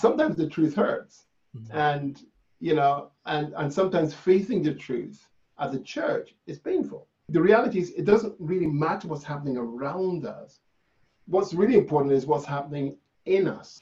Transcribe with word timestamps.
sometimes 0.00 0.36
the 0.36 0.48
truth 0.48 0.74
hurts. 0.74 1.26
Mm-hmm. 1.56 1.76
And, 1.76 2.22
you 2.60 2.74
know, 2.74 3.10
and, 3.26 3.52
and 3.56 3.72
sometimes 3.72 4.14
facing 4.14 4.62
the 4.62 4.74
truth 4.74 5.28
as 5.58 5.74
a 5.74 5.80
church 5.80 6.34
is 6.46 6.58
painful. 6.58 7.06
The 7.28 7.40
reality 7.40 7.78
is, 7.78 7.90
it 7.90 8.04
doesn't 8.04 8.34
really 8.38 8.66
matter 8.66 9.08
what's 9.08 9.24
happening 9.24 9.56
around 9.56 10.26
us. 10.26 10.60
What's 11.26 11.54
really 11.54 11.76
important 11.76 12.12
is 12.12 12.26
what's 12.26 12.44
happening 12.44 12.96
in 13.26 13.46
us. 13.46 13.80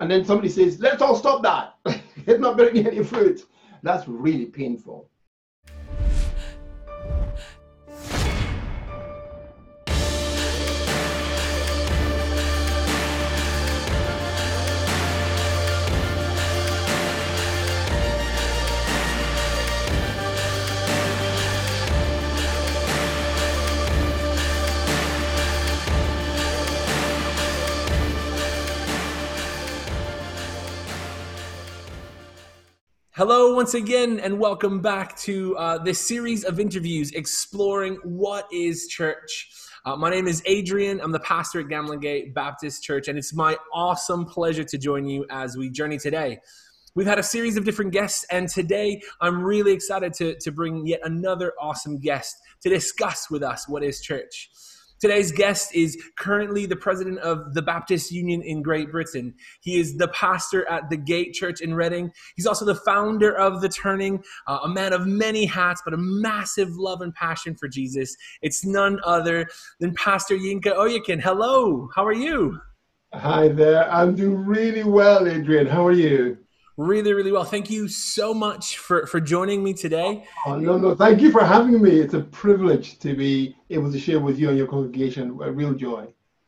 And 0.00 0.10
then 0.10 0.24
somebody 0.24 0.48
says, 0.48 0.80
let's 0.80 1.02
all 1.02 1.16
stop 1.16 1.42
that. 1.42 1.74
it's 2.26 2.40
not 2.40 2.56
bearing 2.56 2.86
any 2.86 3.02
fruit. 3.02 3.46
That's 3.82 4.08
really 4.08 4.46
painful. 4.46 5.08
Hello, 33.18 33.52
once 33.52 33.74
again, 33.74 34.20
and 34.20 34.38
welcome 34.38 34.80
back 34.80 35.16
to 35.16 35.56
uh, 35.56 35.76
this 35.76 35.98
series 35.98 36.44
of 36.44 36.60
interviews 36.60 37.10
exploring 37.10 37.98
what 38.04 38.46
is 38.52 38.86
church. 38.86 39.50
Uh, 39.84 39.96
my 39.96 40.08
name 40.08 40.28
is 40.28 40.40
Adrian. 40.46 41.00
I'm 41.00 41.10
the 41.10 41.18
pastor 41.18 41.58
at 41.58 41.66
Gamlingay 41.66 42.32
Baptist 42.32 42.84
Church, 42.84 43.08
and 43.08 43.18
it's 43.18 43.34
my 43.34 43.56
awesome 43.74 44.24
pleasure 44.24 44.62
to 44.62 44.78
join 44.78 45.04
you 45.04 45.26
as 45.30 45.56
we 45.56 45.68
journey 45.68 45.98
today. 45.98 46.38
We've 46.94 47.08
had 47.08 47.18
a 47.18 47.24
series 47.24 47.56
of 47.56 47.64
different 47.64 47.90
guests, 47.90 48.24
and 48.30 48.48
today 48.48 49.02
I'm 49.20 49.42
really 49.42 49.72
excited 49.72 50.12
to, 50.18 50.36
to 50.38 50.52
bring 50.52 50.86
yet 50.86 51.00
another 51.02 51.54
awesome 51.60 51.98
guest 51.98 52.36
to 52.60 52.68
discuss 52.68 53.28
with 53.28 53.42
us 53.42 53.68
what 53.68 53.82
is 53.82 54.00
church. 54.00 54.48
Today's 55.00 55.30
guest 55.30 55.74
is 55.74 55.96
currently 56.16 56.66
the 56.66 56.74
president 56.74 57.20
of 57.20 57.54
the 57.54 57.62
Baptist 57.62 58.10
Union 58.10 58.42
in 58.42 58.62
Great 58.62 58.90
Britain. 58.90 59.34
He 59.60 59.78
is 59.78 59.96
the 59.96 60.08
pastor 60.08 60.68
at 60.68 60.90
the 60.90 60.96
Gate 60.96 61.34
Church 61.34 61.60
in 61.60 61.72
Reading. 61.74 62.10
He's 62.34 62.46
also 62.46 62.64
the 62.64 62.74
founder 62.74 63.32
of 63.36 63.60
The 63.60 63.68
Turning, 63.68 64.22
uh, 64.48 64.58
a 64.64 64.68
man 64.68 64.92
of 64.92 65.06
many 65.06 65.44
hats, 65.44 65.82
but 65.84 65.94
a 65.94 65.98
massive 65.98 66.70
love 66.76 67.00
and 67.00 67.14
passion 67.14 67.54
for 67.54 67.68
Jesus. 67.68 68.16
It's 68.42 68.64
none 68.64 68.98
other 69.04 69.46
than 69.78 69.94
Pastor 69.94 70.36
Yinka 70.36 70.76
Oyekan. 70.76 71.20
Hello, 71.20 71.88
how 71.94 72.04
are 72.04 72.12
you? 72.12 72.60
Hi 73.14 73.48
there. 73.48 73.90
I'm 73.90 74.16
doing 74.16 74.44
really 74.44 74.84
well, 74.84 75.28
Adrian. 75.28 75.66
How 75.66 75.86
are 75.86 75.92
you? 75.92 76.38
Really, 76.78 77.12
really 77.12 77.32
well. 77.32 77.44
Thank 77.44 77.68
you 77.68 77.88
so 77.88 78.32
much 78.32 78.78
for, 78.78 79.06
for 79.06 79.20
joining 79.20 79.62
me 79.62 79.74
today. 79.74 80.24
Oh, 80.46 80.56
no, 80.56 80.78
no, 80.78 80.94
thank 80.94 81.20
you 81.20 81.30
for 81.30 81.44
having 81.44 81.82
me. 81.82 81.90
It's 81.90 82.14
a 82.14 82.20
privilege 82.20 82.98
to 83.00 83.14
be 83.14 83.56
able 83.68 83.92
to 83.92 83.98
share 83.98 84.20
with 84.20 84.38
you 84.38 84.48
and 84.48 84.56
your 84.56 84.68
congregation. 84.68 85.36
A 85.42 85.50
real 85.50 85.74
joy. 85.74 86.06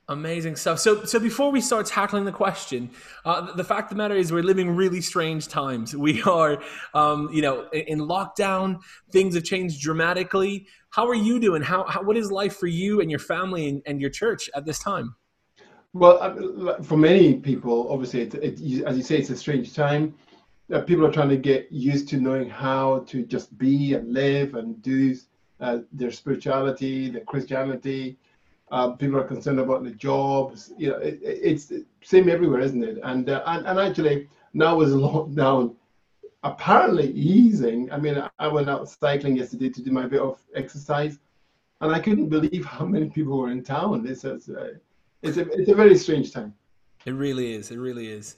Amazing 0.09 0.57
stuff. 0.57 0.81
So, 0.81 1.05
so 1.05 1.19
before 1.19 1.53
we 1.53 1.61
start 1.61 1.87
tackling 1.87 2.25
the 2.25 2.33
question, 2.33 2.91
uh, 3.25 3.53
the 3.55 3.63
fact 3.63 3.91
of 3.93 3.97
the 3.97 4.03
matter 4.03 4.15
is 4.15 4.33
we're 4.33 4.43
living 4.43 4.75
really 4.75 5.01
strange 5.01 5.49
times. 5.49 5.95
We 5.97 6.23
are, 6.23 6.63
um, 6.95 7.29
you 7.33 7.43
know, 7.43 7.69
in 7.71 7.99
lockdown. 8.01 8.81
Things 9.13 9.35
have 9.35 9.45
changed 9.45 9.81
dramatically. 9.81 10.67
How 10.91 11.07
are 11.09 11.15
you 11.15 11.39
doing? 11.39 11.63
How, 11.63 11.85
how 11.85 12.03
what 12.03 12.17
is 12.17 12.31
life 12.33 12.57
for 12.57 12.67
you 12.67 13.01
and 13.01 13.11
your 13.11 13.21
family 13.21 13.69
and, 13.69 13.83
and 13.87 14.01
your 14.01 14.11
church 14.11 14.49
at 14.55 14.65
this 14.65 14.79
time? 14.79 15.15
Well, 15.93 16.83
for 16.83 16.97
many 16.97 17.35
people, 17.35 17.91
obviously, 17.91 18.23
it, 18.23 18.35
it, 18.35 18.85
as 18.85 18.97
you 18.97 19.03
say, 19.03 19.19
it's 19.19 19.31
a 19.31 19.37
strange 19.37 19.75
time. 19.75 20.15
Uh, 20.73 20.83
people 20.83 21.05
are 21.05 21.11
trying 21.11 21.31
to 21.31 21.37
get 21.37 21.71
used 21.73 22.09
to 22.11 22.21
knowing 22.21 22.49
how 22.49 23.01
to 23.09 23.25
just 23.25 23.57
be 23.59 23.95
and 23.95 24.13
live 24.13 24.55
and 24.55 24.81
do 24.83 25.17
uh, 25.59 25.79
their 25.93 26.13
spirituality, 26.13 27.11
their 27.11 27.25
Christianity. 27.25 28.17
Uh, 28.71 28.93
people 28.93 29.19
are 29.19 29.25
concerned 29.25 29.59
about 29.59 29.83
the 29.83 29.91
jobs. 29.91 30.73
You 30.79 30.91
know, 30.91 30.99
it, 30.99 31.19
it's 31.23 31.73
same 32.03 32.29
everywhere, 32.29 32.61
isn't 32.61 32.85
it? 32.85 32.99
And, 33.03 33.29
uh, 33.29 33.43
and 33.47 33.67
and 33.67 33.81
actually, 33.81 34.29
now 34.55 34.77
with 34.77 34.91
lockdown 34.95 35.75
apparently 36.45 37.11
easing. 37.13 37.91
I 37.91 37.99
mean, 37.99 38.23
I 38.39 38.47
went 38.47 38.71
out 38.71 38.89
cycling 38.89 39.37
yesterday 39.37 39.71
to 39.71 39.83
do 39.83 39.91
my 39.91 40.07
bit 40.07 40.21
of 40.21 40.41
exercise, 40.55 41.19
and 41.81 41.93
I 41.93 41.99
couldn't 41.99 42.29
believe 42.29 42.65
how 42.65 42.87
many 42.87 43.11
people 43.11 43.39
were 43.39 43.51
in 43.51 43.65
town. 43.65 44.05
This 44.05 44.25
is 44.25 44.49
uh, 44.49 44.75
it's 45.23 45.37
a 45.37 45.49
it's 45.53 45.71
a 45.71 45.75
very 45.75 45.97
strange 45.97 46.33
time. 46.33 46.55
It 47.07 47.13
really 47.13 47.55
is. 47.55 47.71
It 47.71 47.79
really 47.79 48.09
is. 48.09 48.37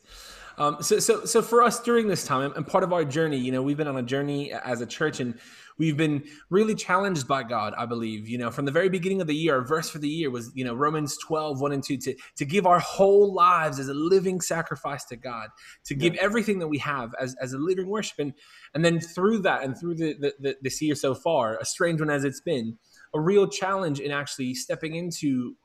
Um, 0.58 0.78
so, 0.80 0.98
so, 0.98 1.24
so 1.24 1.42
for 1.42 1.62
us 1.62 1.80
during 1.80 2.08
this 2.08 2.24
time 2.24 2.52
and 2.54 2.66
part 2.66 2.84
of 2.84 2.92
our 2.92 3.04
journey, 3.04 3.38
you 3.38 3.52
know, 3.52 3.62
we've 3.62 3.76
been 3.76 3.88
on 3.88 3.96
a 3.96 4.02
journey 4.02 4.52
as 4.52 4.80
a 4.80 4.86
church 4.86 5.18
and 5.18 5.38
we've 5.78 5.96
been 5.96 6.22
really 6.50 6.74
challenged 6.74 7.26
by 7.26 7.42
God, 7.42 7.74
I 7.76 7.86
believe, 7.86 8.28
you 8.28 8.38
know, 8.38 8.50
from 8.50 8.66
the 8.66 8.70
very 8.70 8.88
beginning 8.88 9.20
of 9.20 9.26
the 9.26 9.34
year, 9.34 9.56
our 9.56 9.62
verse 9.62 9.88
for 9.88 9.98
the 9.98 10.08
year 10.08 10.30
was, 10.30 10.52
you 10.54 10.64
know, 10.64 10.74
Romans 10.74 11.16
12, 11.26 11.60
1 11.60 11.72
and 11.72 11.82
2, 11.82 11.96
to, 11.96 12.14
to 12.36 12.44
give 12.44 12.66
our 12.66 12.78
whole 12.78 13.32
lives 13.32 13.78
as 13.78 13.88
a 13.88 13.94
living 13.94 14.40
sacrifice 14.40 15.04
to 15.06 15.16
God, 15.16 15.48
to 15.86 15.94
give 15.94 16.14
yeah. 16.14 16.22
everything 16.22 16.58
that 16.58 16.68
we 16.68 16.78
have 16.78 17.14
as, 17.18 17.34
as 17.40 17.54
a 17.54 17.58
living 17.58 17.88
worship. 17.88 18.18
And, 18.18 18.34
and 18.74 18.84
then 18.84 19.00
through 19.00 19.40
that 19.40 19.62
and 19.62 19.76
through 19.76 19.94
the, 19.96 20.14
the, 20.20 20.34
the, 20.38 20.56
this 20.62 20.80
year 20.82 20.94
so 20.94 21.14
far, 21.14 21.58
a 21.58 21.64
strange 21.64 22.00
one 22.00 22.10
as 22.10 22.24
it's 22.24 22.40
been, 22.40 22.76
a 23.14 23.20
real 23.20 23.46
challenge 23.46 24.00
in 24.00 24.10
actually 24.10 24.54
stepping 24.54 24.94
into 24.94 25.56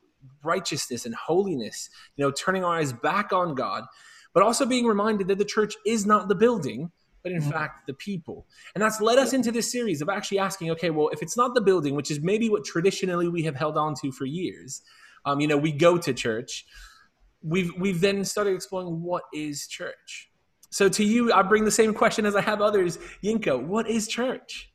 righteousness 0.44 1.06
and 1.06 1.16
holiness, 1.16 1.90
you 2.16 2.26
know, 2.26 2.32
turning 2.32 2.64
our 2.64 2.78
eyes 2.78 2.94
back 2.94 3.34
on 3.34 3.56
God, 3.56 3.84
but 4.34 4.44
also 4.44 4.66
being 4.66 4.86
reminded 4.86 5.28
that 5.28 5.38
the 5.38 5.46
church 5.46 5.76
is 5.86 6.06
not 6.06 6.28
the 6.28 6.36
building, 6.36 6.92
but 7.24 7.32
in 7.32 7.42
mm-hmm. 7.42 7.52
fact 7.52 7.88
the 7.88 7.94
people. 7.94 8.46
And 8.76 8.82
that's 8.82 9.02
led 9.02 9.18
us 9.18 9.34
into 9.34 9.52
this 9.52 9.72
series 9.72 10.02
of 10.02 10.10
actually 10.10 10.40
asking, 10.40 10.72
okay, 10.72 10.90
well, 10.90 11.10
if 11.10 11.22
it's 11.22 11.36
not 11.36 11.56
the 11.56 11.62
building, 11.62 11.96
which 11.96 12.12
is 12.12 12.22
maybe 12.22 12.50
what 12.50 12.64
traditionally 12.64 13.28
we 13.28 13.44
have 13.44 13.56
held 13.56 13.78
on 13.78 13.96
to 14.02 14.12
for 14.12 14.26
years, 14.26 14.82
um, 15.26 15.40
you 15.42 15.48
know, 15.48 15.58
we 15.58 15.72
go 15.72 15.98
to 15.98 16.14
church. 16.14 16.66
We've 17.44 17.72
we've 17.78 18.02
then 18.02 18.24
started 18.26 18.56
exploring 18.56 19.04
what 19.04 19.24
is 19.34 19.68
church. 19.68 20.30
So 20.70 20.90
to 20.90 21.04
you, 21.04 21.32
I 21.34 21.42
bring 21.42 21.66
the 21.66 21.72
same 21.72 21.94
question 21.94 22.26
as 22.26 22.36
I 22.36 22.42
have 22.42 22.62
others. 22.62 22.98
Yinka, 23.24 23.62
what 23.62 23.90
is 23.90 24.08
church? 24.08 24.72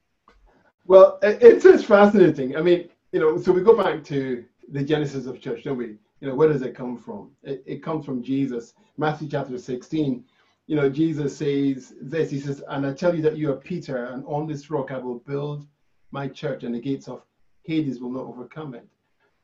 Well, 0.87 1.19
it's, 1.23 1.65
it's 1.65 1.85
fascinating. 1.85 2.57
I 2.57 2.63
mean, 2.63 2.89
you 3.13 3.21
know, 3.21 3.39
so 3.39 3.53
we 3.53 3.63
go 3.63 3.77
back 3.77 4.03
to 4.05 4.45
the 4.71 4.83
genesis 4.83 5.27
of 5.27 5.41
church, 5.41 5.65
don't 5.65 5.79
we? 5.79 5.97
You 6.21 6.29
know, 6.29 6.35
where 6.35 6.49
does 6.49 6.63
it 6.63 6.75
come 6.75 6.97
from? 6.97 7.31
It, 7.43 7.63
it 7.67 7.83
comes 7.83 8.05
from 8.05 8.23
Jesus. 8.23 8.75
Matthew 8.97 9.29
chapter 9.29 9.59
16, 9.59 10.25
you 10.67 10.77
know, 10.77 10.89
Jesus 10.89 11.37
says 11.37 11.95
this. 12.01 12.31
He 12.31 12.41
says, 12.41 12.63
And 12.69 12.87
I 12.87 12.93
tell 12.93 13.15
you 13.15 13.23
that 13.23 13.37
you 13.37 13.51
are 13.51 13.57
Peter, 13.57 14.07
and 14.07 14.25
on 14.27 14.47
this 14.47 14.71
rock 14.71 14.93
I 14.93 14.99
will 14.99 15.19
build 15.19 15.67
my 16.13 16.29
church, 16.29 16.63
and 16.63 16.75
the 16.75 16.81
gates 16.81 17.09
of 17.09 17.23
Hades 17.65 18.01
will 18.01 18.11
not 18.11 18.25
overcome 18.25 18.75
it. 18.75 18.87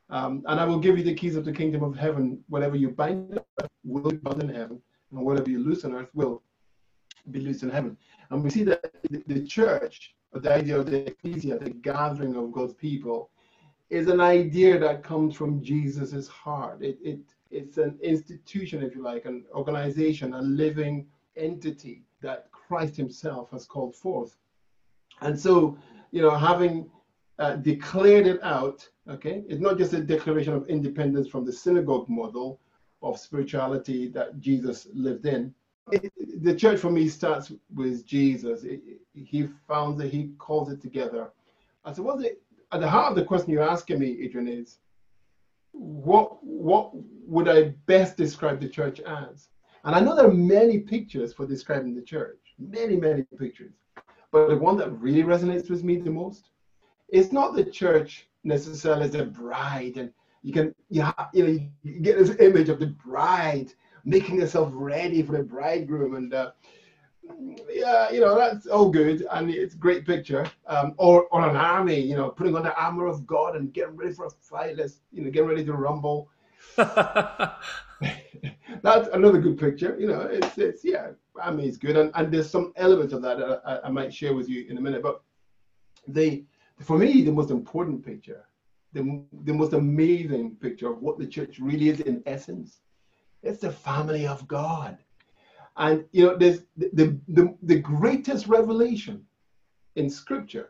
Um, 0.09 0.43
and 0.47 0.59
I 0.59 0.65
will 0.65 0.79
give 0.79 0.97
you 0.97 1.03
the 1.03 1.13
keys 1.13 1.35
of 1.35 1.45
the 1.45 1.51
kingdom 1.51 1.83
of 1.83 1.95
heaven. 1.95 2.43
Whatever 2.47 2.75
you 2.75 2.89
bind 2.89 3.39
will 3.83 4.09
be 4.09 4.17
bound 4.17 4.41
in 4.41 4.49
heaven, 4.49 4.81
and 5.11 5.25
whatever 5.25 5.49
you 5.49 5.59
loose 5.59 5.85
on 5.85 5.93
earth 5.93 6.09
will 6.13 6.41
be 7.31 7.39
loosed 7.39 7.63
in 7.63 7.69
heaven. 7.69 7.97
And 8.29 8.43
we 8.43 8.49
see 8.49 8.63
that 8.63 8.91
the, 9.09 9.23
the 9.27 9.45
church, 9.45 10.15
the 10.33 10.53
idea 10.53 10.79
of 10.79 10.87
the 10.89 11.07
ecclesia, 11.07 11.59
the 11.59 11.69
gathering 11.69 12.35
of 12.35 12.51
God's 12.51 12.73
people, 12.73 13.29
is 13.89 14.07
an 14.07 14.21
idea 14.21 14.77
that 14.77 15.03
comes 15.03 15.35
from 15.35 15.63
Jesus's 15.63 16.27
heart. 16.27 16.81
It, 16.81 16.97
it, 17.03 17.19
it's 17.49 17.77
an 17.77 17.97
institution, 18.03 18.83
if 18.83 18.95
you 18.95 19.01
like, 19.01 19.25
an 19.25 19.45
organization, 19.53 20.33
a 20.33 20.41
living 20.41 21.07
entity 21.35 22.03
that 22.21 22.51
Christ 22.51 22.95
himself 22.95 23.49
has 23.51 23.65
called 23.65 23.95
forth. 23.95 24.35
And 25.21 25.37
so, 25.39 25.77
you 26.11 26.21
know, 26.21 26.35
having 26.35 26.89
uh, 27.39 27.55
declared 27.55 28.27
it 28.27 28.43
out, 28.43 28.87
okay, 29.09 29.43
it's 29.47 29.61
not 29.61 29.77
just 29.77 29.93
a 29.93 30.01
declaration 30.01 30.53
of 30.53 30.67
independence 30.67 31.27
from 31.27 31.45
the 31.45 31.51
synagogue 31.51 32.07
model 32.09 32.59
of 33.01 33.17
spirituality 33.17 34.07
that 34.09 34.39
Jesus 34.39 34.87
lived 34.93 35.25
in. 35.25 35.53
It, 35.91 36.11
the 36.43 36.53
church 36.53 36.79
for 36.79 36.91
me 36.91 37.07
starts 37.09 37.51
with 37.73 38.05
Jesus. 38.05 38.63
It, 38.63 38.81
he 39.13 39.47
founds 39.67 39.99
it, 40.01 40.11
he 40.11 40.31
calls 40.37 40.71
it 40.71 40.81
together. 40.81 41.31
I 41.83 41.93
said, 41.93 42.05
what's 42.05 42.23
it? 42.23 42.41
At 42.71 42.81
the 42.81 42.89
heart 42.89 43.11
of 43.11 43.15
the 43.15 43.25
question 43.25 43.51
you're 43.51 43.69
asking 43.69 43.99
me, 43.99 44.21
Adrian, 44.21 44.47
is 44.47 44.77
what 45.71 46.43
what 46.43 46.91
would 47.25 47.47
I 47.47 47.73
best 47.85 48.17
describe 48.17 48.59
the 48.59 48.69
church 48.69 48.99
as? 49.01 49.49
And 49.83 49.95
I 49.95 49.99
know 49.99 50.15
there 50.15 50.27
are 50.27 50.33
many 50.33 50.79
pictures 50.79 51.33
for 51.33 51.45
describing 51.45 51.95
the 51.95 52.01
church, 52.01 52.39
many, 52.57 52.95
many 52.97 53.23
pictures. 53.37 53.73
But 54.31 54.49
the 54.49 54.57
one 54.57 54.77
that 54.77 54.91
really 54.91 55.23
resonates 55.23 55.69
with 55.69 55.83
me 55.83 55.97
the 55.97 56.11
most 56.11 56.49
is 57.11 57.31
not 57.31 57.55
the 57.55 57.63
church 57.63 58.27
necessarily 58.43 59.05
as 59.05 59.15
a 59.15 59.25
bride, 59.25 59.97
and 59.97 60.11
you 60.43 60.53
can 60.53 60.75
you, 60.89 61.01
have, 61.01 61.29
you 61.33 61.47
know 61.47 61.59
you 61.83 61.99
get 61.99 62.17
this 62.17 62.35
image 62.39 62.69
of 62.69 62.79
the 62.79 62.87
bride 62.87 63.73
making 64.05 64.39
herself 64.39 64.69
ready 64.73 65.21
for 65.21 65.33
the 65.33 65.43
bridegroom, 65.43 66.15
and 66.15 66.33
uh, 66.33 66.51
yeah, 67.69 68.11
you 68.11 68.19
know, 68.19 68.37
that's 68.37 68.67
all 68.67 68.89
good 68.89 69.25
and 69.31 69.49
it's 69.49 69.75
a 69.75 69.77
great 69.77 70.05
picture. 70.05 70.49
Um, 70.67 70.93
or, 70.97 71.25
or 71.25 71.47
an 71.47 71.55
army, 71.55 71.99
you 71.99 72.15
know, 72.15 72.29
putting 72.29 72.55
on 72.55 72.63
the 72.63 72.75
armor 72.75 73.07
of 73.07 73.25
God 73.25 73.55
and 73.55 73.73
getting 73.73 73.95
ready 73.95 74.13
for 74.13 74.25
a 74.25 74.29
fight. 74.29 74.77
Let's, 74.77 75.01
you 75.11 75.23
know, 75.23 75.31
get 75.31 75.45
ready 75.45 75.63
to 75.65 75.73
rumble. 75.73 76.29
That's 78.81 79.09
another 79.09 79.39
good 79.39 79.57
picture. 79.57 79.95
You 79.99 80.07
know, 80.07 80.21
it's 80.21 80.57
it's 80.57 80.85
yeah, 80.85 81.09
family 81.35 81.67
is 81.67 81.77
good, 81.77 81.97
and, 81.97 82.11
and 82.15 82.31
there's 82.31 82.49
some 82.49 82.73
elements 82.75 83.13
of 83.13 83.21
that, 83.23 83.37
that 83.39 83.61
I, 83.65 83.87
I 83.87 83.89
might 83.89 84.13
share 84.13 84.33
with 84.33 84.49
you 84.49 84.65
in 84.69 84.77
a 84.77 84.81
minute. 84.81 85.03
But 85.03 85.21
the 86.07 86.45
for 86.81 86.97
me, 86.97 87.23
the 87.23 87.31
most 87.31 87.51
important 87.51 88.05
picture, 88.05 88.45
the 88.93 89.23
the 89.43 89.53
most 89.53 89.73
amazing 89.73 90.55
picture 90.55 90.91
of 90.91 91.01
what 91.01 91.19
the 91.19 91.27
church 91.27 91.59
really 91.59 91.89
is 91.89 91.99
in 92.01 92.23
essence, 92.25 92.81
it's 93.43 93.61
the 93.61 93.71
family 93.71 94.27
of 94.27 94.47
God. 94.47 94.97
And 95.77 96.05
you 96.11 96.25
know, 96.25 96.37
there's 96.37 96.61
the 96.77 97.19
the, 97.27 97.55
the, 97.63 97.79
greatest 97.79 98.47
revelation 98.47 99.25
in 99.95 100.09
Scripture, 100.09 100.69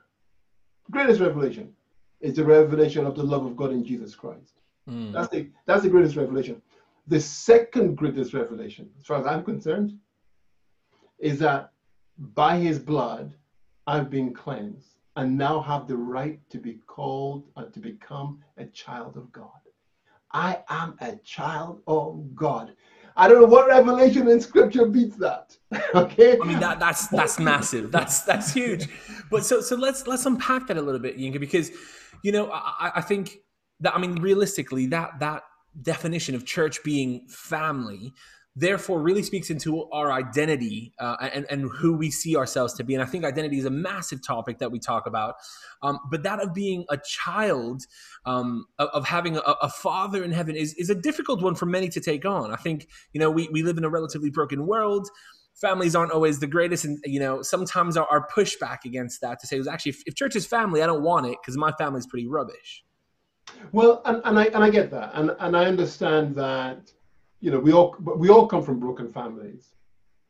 greatest 0.91 1.19
revelation, 1.19 1.73
is 2.21 2.35
the 2.35 2.43
revelation 2.43 3.05
of 3.05 3.15
the 3.15 3.23
love 3.23 3.45
of 3.45 3.55
God 3.55 3.71
in 3.71 3.83
Jesus 3.83 4.15
Christ. 4.15 4.59
Mm. 4.89 5.13
That's 5.13 5.29
the 5.29 5.49
that's 5.65 5.83
the 5.83 5.89
greatest 5.89 6.15
revelation. 6.15 6.61
The 7.07 7.19
second 7.19 7.95
greatest 7.95 8.33
revelation, 8.33 8.89
as 8.99 9.05
far 9.05 9.19
as 9.19 9.25
I'm 9.25 9.43
concerned, 9.43 9.97
is 11.17 11.39
that 11.39 11.71
by 12.35 12.57
his 12.57 12.77
blood 12.77 13.33
I've 13.87 14.09
been 14.09 14.33
cleansed 14.33 14.99
and 15.15 15.37
now 15.37 15.59
have 15.61 15.87
the 15.87 15.97
right 15.97 16.39
to 16.49 16.59
be 16.59 16.75
called 16.85 17.43
and 17.55 17.73
to 17.73 17.79
become 17.79 18.41
a 18.57 18.65
child 18.65 19.17
of 19.17 19.31
God. 19.31 19.59
I 20.31 20.63
am 20.69 20.95
a 21.01 21.15
child 21.17 21.81
of 21.87 22.35
God. 22.35 22.73
I 23.19 23.27
don't 23.27 23.41
know 23.41 23.47
what 23.47 23.67
revelation 23.67 24.29
in 24.29 24.39
scripture 24.39 24.85
beats 24.85 25.17
that. 25.17 25.57
okay. 25.95 26.37
I 26.41 26.45
mean 26.45 26.59
that 26.61 26.79
that's 26.79 27.07
that's 27.07 27.37
massive. 27.37 27.91
That's 27.91 28.21
that's 28.21 28.53
huge. 28.53 28.87
But 29.29 29.43
so 29.43 29.59
so 29.59 29.75
let's 29.75 30.07
let's 30.07 30.25
unpack 30.25 30.67
that 30.67 30.77
a 30.77 30.81
little 30.81 31.01
bit, 31.01 31.17
Yinka, 31.17 31.39
because 31.39 31.69
you 32.23 32.31
know 32.31 32.49
I, 32.49 32.93
I 32.95 33.01
think 33.01 33.39
that 33.81 33.93
I 33.93 33.99
mean 33.99 34.15
realistically 34.15 34.85
that 34.87 35.19
that 35.19 35.43
definition 35.81 36.33
of 36.33 36.45
church 36.45 36.81
being 36.83 37.27
family 37.27 38.13
therefore 38.59 39.01
really 39.01 39.23
speaks 39.23 39.49
into 39.49 39.89
our 39.91 40.11
identity 40.11 40.93
uh, 40.99 41.15
and, 41.33 41.45
and 41.49 41.69
who 41.71 41.93
we 41.93 42.11
see 42.11 42.35
ourselves 42.35 42.73
to 42.73 42.83
be. 42.83 42.93
And 42.93 43.01
I 43.01 43.05
think 43.05 43.23
identity 43.23 43.57
is 43.57 43.65
a 43.65 43.69
massive 43.69 44.21
topic 44.25 44.59
that 44.59 44.71
we 44.71 44.79
talk 44.79 45.07
about. 45.07 45.35
Um, 45.81 45.99
but 46.11 46.23
that 46.23 46.41
of 46.41 46.53
being 46.53 46.85
a 46.89 46.97
child, 46.97 47.83
um, 48.25 48.65
of, 48.77 48.89
of, 48.89 49.05
having 49.05 49.37
a, 49.37 49.39
a, 49.39 49.69
father 49.69 50.23
in 50.23 50.31
heaven 50.31 50.55
is, 50.55 50.73
is 50.73 50.89
a 50.89 50.95
difficult 50.95 51.41
one 51.41 51.55
for 51.55 51.65
many 51.65 51.87
to 51.89 52.01
take 52.01 52.25
on. 52.25 52.51
I 52.51 52.57
think, 52.57 52.89
you 53.13 53.19
know, 53.19 53.31
we, 53.31 53.47
we 53.49 53.63
live 53.63 53.77
in 53.77 53.85
a 53.85 53.89
relatively 53.89 54.29
broken 54.29 54.67
world. 54.67 55.07
Families 55.55 55.95
aren't 55.95 56.11
always 56.11 56.39
the 56.39 56.47
greatest. 56.47 56.83
And, 56.83 56.99
you 57.05 57.19
know, 57.19 57.41
sometimes 57.41 57.95
our, 57.95 58.07
our 58.07 58.27
pushback 58.27 58.79
against 58.83 59.21
that 59.21 59.39
to 59.39 59.47
say, 59.47 59.57
was 59.57 59.67
actually, 59.67 59.91
if, 59.91 60.03
if 60.05 60.15
church 60.15 60.35
is 60.35 60.45
family, 60.45 60.81
I 60.83 60.85
don't 60.85 61.03
want 61.03 61.27
it 61.27 61.37
because 61.41 61.55
my 61.57 61.71
family 61.73 61.99
is 61.99 62.07
pretty 62.07 62.27
rubbish. 62.27 62.83
Well, 63.71 64.01
and, 64.05 64.21
and 64.25 64.39
I 64.39 64.45
and 64.45 64.63
I 64.63 64.69
get 64.69 64.91
that, 64.91 65.09
and 65.15 65.35
and 65.39 65.57
I 65.57 65.65
understand 65.65 66.35
that, 66.35 66.91
you 67.41 67.51
know, 67.51 67.59
we 67.59 67.71
all 67.71 67.95
we 67.99 68.29
all 68.29 68.47
come 68.47 68.63
from 68.63 68.79
broken 68.79 69.11
families. 69.11 69.73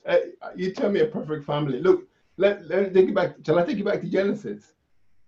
Uh, 0.05 0.17
you 0.55 0.71
tell 0.71 0.89
me 0.89 1.01
a 1.01 1.05
perfect 1.05 1.45
family. 1.45 1.79
Look, 1.81 2.07
let 2.37 2.67
let 2.67 2.83
me 2.83 2.89
take 2.89 3.07
you 3.07 3.13
back. 3.13 3.35
Shall 3.45 3.59
I 3.59 3.65
take 3.65 3.77
you 3.77 3.83
back 3.83 4.01
to 4.01 4.07
Genesis? 4.07 4.73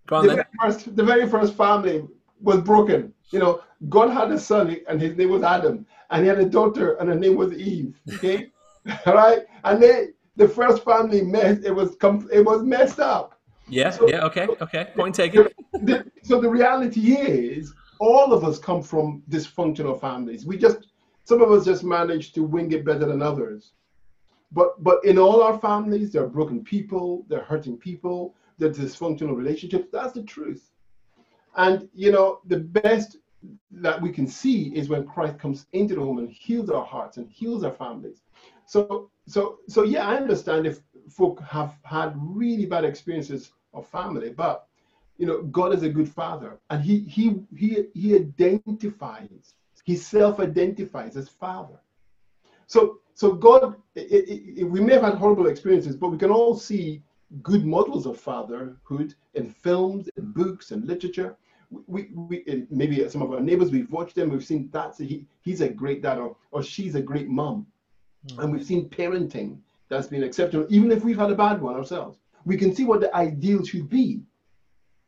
Go 0.07 0.17
on, 0.17 0.27
the, 0.27 0.33
very 0.33 0.45
first, 0.59 0.95
the 0.95 1.03
very 1.03 1.27
first 1.27 1.55
family 1.55 2.03
was 2.41 2.61
broken. 2.61 3.13
You 3.29 3.39
know, 3.39 3.61
God 3.89 4.09
had 4.09 4.31
a 4.31 4.39
son, 4.39 4.77
and 4.87 5.01
his 5.01 5.15
name 5.15 5.29
was 5.29 5.43
Adam, 5.43 5.85
and 6.09 6.23
he 6.23 6.27
had 6.27 6.39
a 6.39 6.45
daughter, 6.45 6.93
and 6.93 7.09
her 7.09 7.15
name 7.15 7.35
was 7.35 7.53
Eve. 7.53 7.99
Okay, 8.15 8.49
all 9.05 9.13
right, 9.13 9.41
and 9.63 9.81
they 9.81 10.07
the 10.35 10.47
first 10.47 10.83
family 10.83 11.21
messed. 11.21 11.63
It 11.63 11.71
was 11.71 11.95
com- 11.95 12.29
it 12.31 12.41
was 12.41 12.63
messed 12.63 12.99
up. 12.99 13.39
Yeah, 13.67 13.89
so, 13.89 14.07
yeah, 14.07 14.25
okay, 14.25 14.47
okay. 14.59 14.91
Point 14.95 15.15
taken. 15.15 15.47
The, 15.73 16.05
so 16.23 16.41
the 16.41 16.49
reality 16.49 17.13
is 17.13 17.73
all 17.99 18.33
of 18.33 18.43
us 18.43 18.59
come 18.59 18.81
from 18.81 19.23
dysfunctional 19.29 19.99
families. 19.99 20.45
We 20.45 20.57
just 20.57 20.87
some 21.23 21.41
of 21.41 21.51
us 21.51 21.65
just 21.65 21.83
manage 21.83 22.33
to 22.33 22.43
wing 22.43 22.71
it 22.71 22.85
better 22.85 23.05
than 23.05 23.21
others. 23.21 23.71
But 24.51 24.83
but 24.83 25.03
in 25.05 25.17
all 25.17 25.41
our 25.41 25.57
families, 25.59 26.11
there 26.11 26.23
are 26.23 26.29
broken 26.29 26.63
people, 26.63 27.25
there 27.29 27.39
are 27.39 27.45
hurting 27.45 27.77
people, 27.77 28.35
there 28.57 28.69
are 28.69 28.73
dysfunctional 28.73 29.35
relationships. 29.35 29.87
That's 29.91 30.13
the 30.13 30.23
truth. 30.23 30.71
And 31.55 31.89
you 31.93 32.11
know, 32.11 32.39
the 32.45 32.59
best 32.59 33.17
that 33.71 34.01
we 34.01 34.11
can 34.11 34.27
see 34.27 34.75
is 34.75 34.89
when 34.89 35.07
Christ 35.07 35.39
comes 35.39 35.65
into 35.73 35.95
the 35.95 36.01
home 36.01 36.19
and 36.19 36.29
heals 36.29 36.69
our 36.69 36.85
hearts 36.85 37.17
and 37.17 37.29
heals 37.29 37.63
our 37.63 37.71
families. 37.71 38.21
So 38.65 39.09
so 39.27 39.59
so 39.67 39.83
yeah, 39.83 40.07
I 40.07 40.15
understand 40.17 40.67
if 40.67 40.81
folk 41.09 41.41
have 41.41 41.75
had 41.83 42.13
really 42.17 42.65
bad 42.65 42.85
experiences 42.85 43.51
of 43.73 43.87
family, 43.87 44.29
but 44.29 44.67
you 45.17 45.27
know, 45.27 45.43
God 45.43 45.73
is 45.73 45.83
a 45.83 45.89
good 45.89 46.09
father, 46.09 46.59
and 46.69 46.81
he 46.83 46.99
he 46.99 47.41
he 47.55 47.85
he 47.93 48.15
identifies, 48.15 49.53
he 49.83 49.95
self-identifies 49.95 51.15
as 51.17 51.29
father. 51.29 51.79
So 52.67 52.99
so 53.13 53.33
God, 53.33 53.75
it, 53.95 54.59
it, 54.59 54.63
we 54.63 54.79
may 54.79 54.93
have 54.93 55.03
had 55.03 55.15
horrible 55.15 55.47
experiences, 55.47 55.95
but 55.95 56.09
we 56.09 56.17
can 56.17 56.31
all 56.31 56.55
see 56.55 57.03
good 57.41 57.65
models 57.65 58.05
of 58.05 58.19
fatherhood 58.19 59.15
in 59.35 59.49
films, 59.49 60.09
in 60.17 60.31
books, 60.31 60.71
and 60.71 60.85
literature. 60.85 61.35
We, 61.87 62.09
we 62.13 62.65
maybe 62.69 63.07
some 63.07 63.21
of 63.21 63.31
our 63.31 63.39
neighbors 63.39 63.71
we've 63.71 63.91
watched 63.91 64.15
them, 64.15 64.29
we've 64.29 64.43
seen 64.43 64.69
that 64.73 64.95
so 64.95 65.03
he 65.05 65.25
he's 65.41 65.61
a 65.61 65.69
great 65.69 66.01
dad 66.01 66.17
or, 66.17 66.35
or 66.51 66.61
she's 66.61 66.95
a 66.95 67.01
great 67.01 67.29
mom, 67.29 67.67
mm. 68.27 68.39
and 68.39 68.51
we've 68.51 68.65
seen 68.65 68.89
parenting 68.89 69.57
that's 69.87 70.07
been 70.07 70.23
exceptional, 70.23 70.65
even 70.69 70.91
if 70.91 71.03
we've 71.03 71.17
had 71.17 71.31
a 71.31 71.35
bad 71.35 71.61
one 71.61 71.75
ourselves. 71.75 72.17
We 72.43 72.57
can 72.57 72.73
see 72.73 72.85
what 72.85 73.01
the 73.01 73.15
ideal 73.15 73.63
should 73.63 73.89
be 73.89 74.21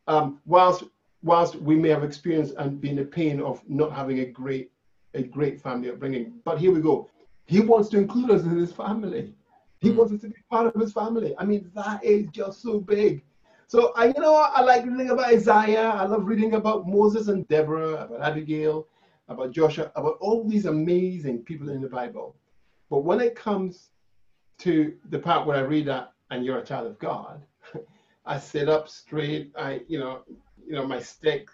um, 0.06 0.40
whilst 0.46 0.84
whilst 1.24 1.56
we 1.56 1.74
may 1.74 1.88
have 1.88 2.04
experienced 2.04 2.54
and 2.58 2.80
been 2.80 2.96
the 2.96 3.04
pain 3.04 3.40
of 3.40 3.60
not 3.68 3.90
having 3.90 4.20
a 4.20 4.26
great 4.26 4.70
a 5.14 5.22
great 5.22 5.60
family 5.60 5.90
upbringing. 5.90 6.34
But 6.44 6.58
here 6.58 6.72
we 6.72 6.80
go. 6.80 7.08
He 7.46 7.60
wants 7.60 7.88
to 7.90 7.98
include 7.98 8.30
us 8.30 8.42
in 8.42 8.56
his 8.56 8.72
family. 8.72 9.32
He 9.78 9.90
mm. 9.90 9.96
wants 9.96 10.12
us 10.12 10.20
to 10.22 10.28
be 10.28 10.34
part 10.50 10.66
of 10.66 10.80
his 10.80 10.92
family. 10.92 11.34
I 11.38 11.44
mean, 11.44 11.70
that 11.74 12.04
is 12.04 12.26
just 12.28 12.60
so 12.62 12.80
big. 12.80 13.22
So 13.68 13.92
I, 13.96 14.06
you 14.06 14.20
know, 14.20 14.34
I 14.34 14.60
like 14.62 14.84
reading 14.84 15.10
about 15.10 15.32
Isaiah. 15.32 15.88
I 15.88 16.04
love 16.04 16.26
reading 16.26 16.54
about 16.54 16.86
Moses 16.86 17.28
and 17.28 17.46
Deborah, 17.48 18.04
about 18.04 18.22
Abigail, 18.22 18.88
about 19.28 19.52
Joshua, 19.52 19.90
about 19.94 20.18
all 20.20 20.46
these 20.46 20.66
amazing 20.66 21.42
people 21.42 21.70
in 21.70 21.80
the 21.80 21.88
Bible. 21.88 22.36
But 22.90 23.04
when 23.04 23.20
it 23.20 23.34
comes 23.34 23.90
to 24.58 24.94
the 25.10 25.18
part 25.18 25.46
where 25.46 25.56
I 25.56 25.60
read 25.60 25.86
that, 25.86 26.12
and 26.30 26.44
you're 26.44 26.58
a 26.58 26.64
child 26.64 26.86
of 26.86 26.98
God, 26.98 27.42
I 28.26 28.38
sit 28.38 28.68
up 28.68 28.88
straight. 28.88 29.52
I, 29.56 29.82
you 29.86 29.98
know, 29.98 30.22
you 30.66 30.74
know, 30.74 30.86
my 30.86 31.00
stick 31.00 31.48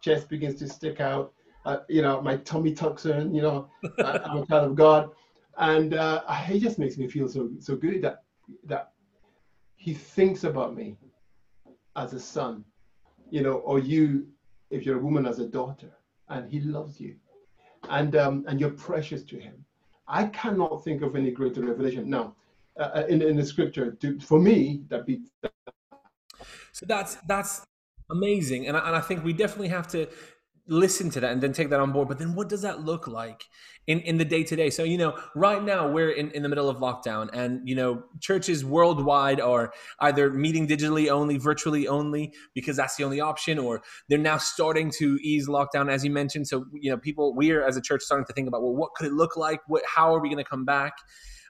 chest 0.00 0.28
begins 0.28 0.58
to 0.60 0.68
stick 0.68 1.00
out. 1.00 1.32
Uh, 1.64 1.78
you 1.88 2.00
know, 2.02 2.20
my 2.20 2.36
tummy 2.38 2.72
tucks 2.72 3.06
in. 3.06 3.34
You 3.34 3.42
know, 3.42 3.70
I, 3.98 4.20
am 4.30 4.38
a 4.38 4.46
child 4.46 4.70
of 4.70 4.74
God, 4.76 5.10
and 5.58 5.94
uh, 5.94 6.22
it 6.48 6.60
just 6.60 6.78
makes 6.78 6.96
me 6.96 7.08
feel 7.08 7.28
so 7.28 7.50
so 7.58 7.76
good 7.76 8.02
that 8.02 8.22
that 8.64 8.92
He 9.76 9.94
thinks 9.94 10.44
about 10.44 10.76
me 10.76 10.96
as 11.96 12.12
a 12.12 12.20
son, 12.20 12.64
you 13.30 13.42
know, 13.42 13.54
or 13.54 13.78
you, 13.78 14.28
if 14.70 14.84
you're 14.84 14.98
a 14.98 15.02
woman, 15.02 15.26
as 15.26 15.38
a 15.38 15.48
daughter, 15.48 15.90
and 16.28 16.50
He 16.50 16.60
loves 16.60 17.00
you, 17.00 17.16
and 17.90 18.14
um, 18.16 18.44
and 18.48 18.60
you're 18.60 18.70
precious 18.70 19.24
to 19.24 19.38
Him. 19.38 19.64
I 20.08 20.26
cannot 20.26 20.84
think 20.84 21.02
of 21.02 21.16
any 21.16 21.30
greater 21.32 21.62
revelation 21.62 22.08
now. 22.08 22.34
Uh, 22.78 23.04
in, 23.08 23.22
in 23.22 23.34
the 23.34 23.46
scripture 23.46 23.92
to, 23.92 24.20
for 24.20 24.38
me 24.38 24.82
that 24.90 25.06
beats 25.06 25.30
so 26.72 26.84
that's 26.84 27.16
that's 27.26 27.64
amazing, 28.10 28.66
and 28.66 28.76
I, 28.76 28.86
and 28.86 28.96
I 28.96 29.00
think 29.00 29.24
we 29.24 29.32
definitely 29.32 29.68
have 29.68 29.88
to 29.88 30.08
listen 30.68 31.10
to 31.10 31.20
that 31.20 31.32
and 31.32 31.40
then 31.40 31.52
take 31.52 31.70
that 31.70 31.80
on 31.80 31.92
board. 31.92 32.08
But 32.08 32.18
then 32.18 32.34
what 32.34 32.48
does 32.48 32.62
that 32.62 32.84
look 32.84 33.06
like 33.06 33.44
in, 33.86 34.00
in 34.00 34.18
the 34.18 34.24
day 34.24 34.42
to 34.42 34.56
day? 34.56 34.68
So, 34.70 34.82
you 34.82 34.98
know, 34.98 35.16
right 35.36 35.62
now 35.62 35.88
we're 35.88 36.10
in, 36.10 36.32
in 36.32 36.42
the 36.42 36.48
middle 36.48 36.68
of 36.68 36.78
lockdown 36.78 37.30
and, 37.32 37.60
you 37.68 37.76
know, 37.76 38.02
churches 38.20 38.64
worldwide 38.64 39.40
are 39.40 39.72
either 40.00 40.30
meeting 40.30 40.66
digitally 40.66 41.08
only, 41.08 41.38
virtually 41.38 41.86
only, 41.86 42.32
because 42.52 42.76
that's 42.76 42.96
the 42.96 43.04
only 43.04 43.20
option, 43.20 43.60
or 43.60 43.82
they're 44.08 44.18
now 44.18 44.38
starting 44.38 44.90
to 44.98 45.18
ease 45.22 45.46
lockdown, 45.46 45.88
as 45.88 46.04
you 46.04 46.10
mentioned. 46.10 46.48
So, 46.48 46.66
you 46.72 46.90
know, 46.90 46.96
people, 46.96 47.32
we're 47.32 47.64
as 47.64 47.76
a 47.76 47.80
church 47.80 48.02
starting 48.02 48.26
to 48.26 48.32
think 48.32 48.48
about, 48.48 48.62
well, 48.62 48.74
what 48.74 48.92
could 48.96 49.06
it 49.06 49.12
look 49.12 49.36
like? 49.36 49.60
What, 49.68 49.84
how 49.86 50.12
are 50.14 50.20
we 50.20 50.28
going 50.28 50.42
to 50.42 50.50
come 50.50 50.64
back? 50.64 50.94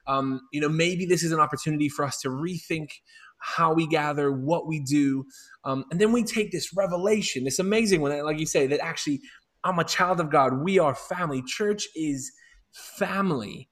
Um, 0.05 0.41
you 0.53 0.61
know, 0.61 0.69
maybe 0.69 1.05
this 1.05 1.23
is 1.23 1.31
an 1.31 1.39
opportunity 1.39 1.89
for 1.89 2.05
us 2.05 2.21
to 2.21 2.29
rethink 2.29 2.89
how 3.39 3.73
we 3.73 3.87
gather, 3.87 4.31
what 4.31 4.67
we 4.67 4.79
do. 4.79 5.25
Um, 5.63 5.85
and 5.91 5.99
then 5.99 6.11
we 6.11 6.23
take 6.23 6.51
this 6.51 6.75
revelation, 6.75 7.43
this 7.43 7.59
amazing 7.59 8.01
one, 8.01 8.17
like 8.23 8.39
you 8.39 8.45
say, 8.45 8.67
that 8.67 8.79
actually 8.79 9.21
I'm 9.63 9.79
a 9.79 9.83
child 9.83 10.19
of 10.19 10.31
God. 10.31 10.61
We 10.63 10.79
are 10.79 10.95
family. 10.95 11.43
Church 11.45 11.87
is 11.95 12.31
family. 12.71 13.69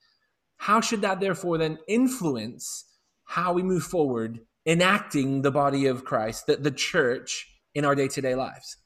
How 0.57 0.81
should 0.81 1.01
that 1.01 1.19
therefore 1.19 1.57
then 1.57 1.77
influence 1.87 2.85
how 3.25 3.53
we 3.53 3.63
move 3.63 3.83
forward 3.83 4.39
enacting 4.65 5.41
the 5.41 5.51
body 5.51 5.85
of 5.85 6.05
Christ, 6.05 6.47
the, 6.47 6.55
the 6.57 6.71
church 6.71 7.47
in 7.75 7.85
our 7.85 7.95
day 7.95 8.07
to 8.07 8.21
day 8.21 8.35
lives? 8.35 8.77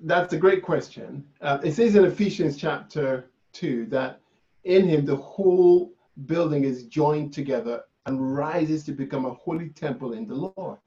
That's 0.00 0.32
a 0.32 0.36
great 0.38 0.62
question. 0.62 1.24
Uh, 1.40 1.58
it 1.62 1.72
says 1.72 1.94
in 1.94 2.04
Ephesians 2.04 2.56
chapter 2.56 3.30
2 3.52 3.86
that 3.86 4.20
in 4.64 4.86
him 4.88 5.04
the 5.04 5.16
whole 5.16 5.92
building 6.26 6.64
is 6.64 6.84
joined 6.84 7.32
together 7.32 7.82
and 8.10 8.36
rises 8.36 8.82
to 8.84 8.92
become 8.92 9.24
a 9.24 9.34
holy 9.34 9.68
temple 9.68 10.12
in 10.12 10.26
the 10.26 10.34
Lord. 10.34 10.78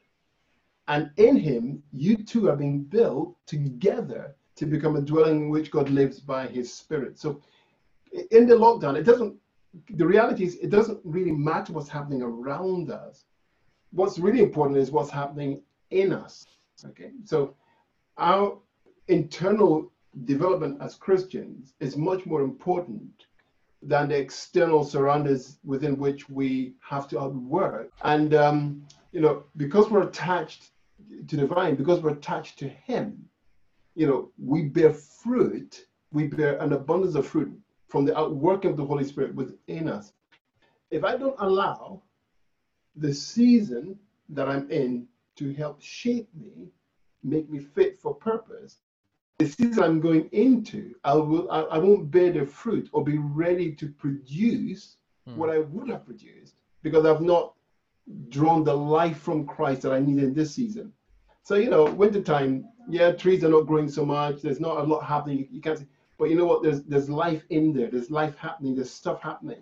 And 0.90 1.10
in 1.16 1.38
him, 1.38 1.82
you 1.94 2.18
two 2.18 2.50
are 2.50 2.58
being 2.58 2.84
built 2.84 3.38
together 3.48 4.36
to 4.58 4.66
become 4.66 4.98
a 4.98 5.02
dwelling 5.02 5.44
in 5.44 5.50
which 5.50 5.72
God 5.72 5.90
lives 5.90 6.20
by 6.20 6.48
his 6.48 6.74
Spirit. 6.74 7.18
So 7.18 7.42
in 8.32 8.46
the 8.46 8.56
lockdown, 8.56 8.98
it 8.98 9.04
doesn't. 9.04 9.36
The 9.96 10.06
reality 10.06 10.44
is, 10.44 10.56
it 10.58 10.70
doesn't 10.70 11.00
really 11.04 11.32
matter 11.32 11.74
what's 11.74 11.90
happening 11.90 12.22
around 12.22 12.92
us. 12.92 13.26
What's 13.92 14.20
really 14.20 14.44
important 14.44 14.78
is 14.78 14.92
what's 14.92 15.10
happening 15.10 15.62
in 15.90 16.12
us. 16.14 16.46
Okay, 16.86 17.12
so 17.24 17.56
our 18.18 18.60
internal 19.08 19.92
development 20.26 20.78
as 20.82 20.96
Christians 20.96 21.74
is 21.80 21.96
much 21.96 22.26
more 22.26 22.42
important 22.42 23.26
than 23.86 24.10
the 24.10 24.18
external 24.18 24.84
surroundings 24.84 25.60
within 25.64 25.98
which 25.98 26.30
we 26.30 26.74
have 26.82 27.08
to 27.10 27.20
work. 27.20 27.92
And 28.04 28.34
um, 28.34 28.86
you 29.12 29.22
know, 29.22 29.44
because 29.58 29.90
we're 29.90 30.08
attached 30.08 30.72
to 31.28 31.36
the 31.36 31.46
vine, 31.46 31.76
because 31.76 32.02
we're 32.02 32.12
attached 32.12 32.60
to 32.60 32.70
Him, 32.70 33.30
you 33.96 34.08
know, 34.08 34.32
we 34.38 34.64
bear 34.64 34.92
fruit. 34.92 35.86
We 36.12 36.28
bear 36.28 36.58
an 36.58 36.74
abundance 36.74 37.16
of 37.16 37.26
fruit 37.26 37.52
from 37.88 38.06
the 38.06 38.18
outworking 38.18 38.72
of 38.72 38.78
the 38.78 38.86
Holy 38.86 39.04
Spirit 39.04 39.34
within 39.36 39.88
us. 39.88 40.14
If 40.92 41.04
I 41.04 41.18
don't 41.18 41.36
allow 41.40 42.04
the 42.96 43.14
season 43.14 43.98
that 44.30 44.48
I'm 44.48 44.70
in 44.70 45.08
to 45.38 45.54
help 45.54 45.82
shape 45.82 46.30
me, 46.40 46.70
make 47.24 47.50
me 47.50 47.60
fit 47.60 48.00
for 48.00 48.14
purpose, 48.14 48.78
the 49.40 49.48
season 49.48 49.84
I'm 49.84 50.00
going 50.00 50.30
into, 50.32 50.96
I 51.04 51.14
will 51.16 51.50
I, 51.52 51.62
I 51.62 51.78
won't 51.78 52.12
bear 52.12 52.32
the 52.32 52.46
fruit 52.46 52.90
or 52.92 53.04
be 53.04 53.18
ready 53.18 53.72
to 53.74 53.88
produce 53.90 54.98
hmm. 55.28 55.36
what 55.36 55.50
I 55.50 55.60
would 55.60 55.90
have 55.90 56.06
produced 56.06 56.56
because 56.82 57.06
I've 57.06 57.22
not 57.22 57.54
drawn 58.30 58.64
the 58.64 58.76
life 58.76 59.18
from 59.18 59.46
Christ 59.46 59.84
that 59.84 59.94
I 59.94 60.00
need 60.00 60.22
in 60.22 60.34
this 60.34 60.54
season. 60.54 60.92
So 61.44 61.56
you 61.56 61.70
know, 61.70 61.86
wintertime, 61.86 62.66
yeah, 62.90 63.12
trees 63.12 63.44
are 63.44 63.50
not 63.50 63.68
growing 63.68 63.90
so 63.90 64.06
much. 64.06 64.42
There's 64.42 64.60
not 64.60 64.78
a 64.78 64.84
lot 64.84 65.02
happening. 65.02 65.40
You, 65.40 65.48
you 65.52 65.62
can't 65.62 65.80
see, 65.80 65.88
but 66.18 66.30
you 66.30 66.36
know 66.36 66.46
what? 66.46 66.64
There's 66.64 66.84
there's 66.84 67.10
life 67.10 67.44
in 67.50 67.74
there. 67.74 67.90
There's 67.90 68.12
life 68.12 68.38
happening. 68.38 68.76
There's 68.76 68.92
stuff 68.92 69.22
happening. 69.22 69.62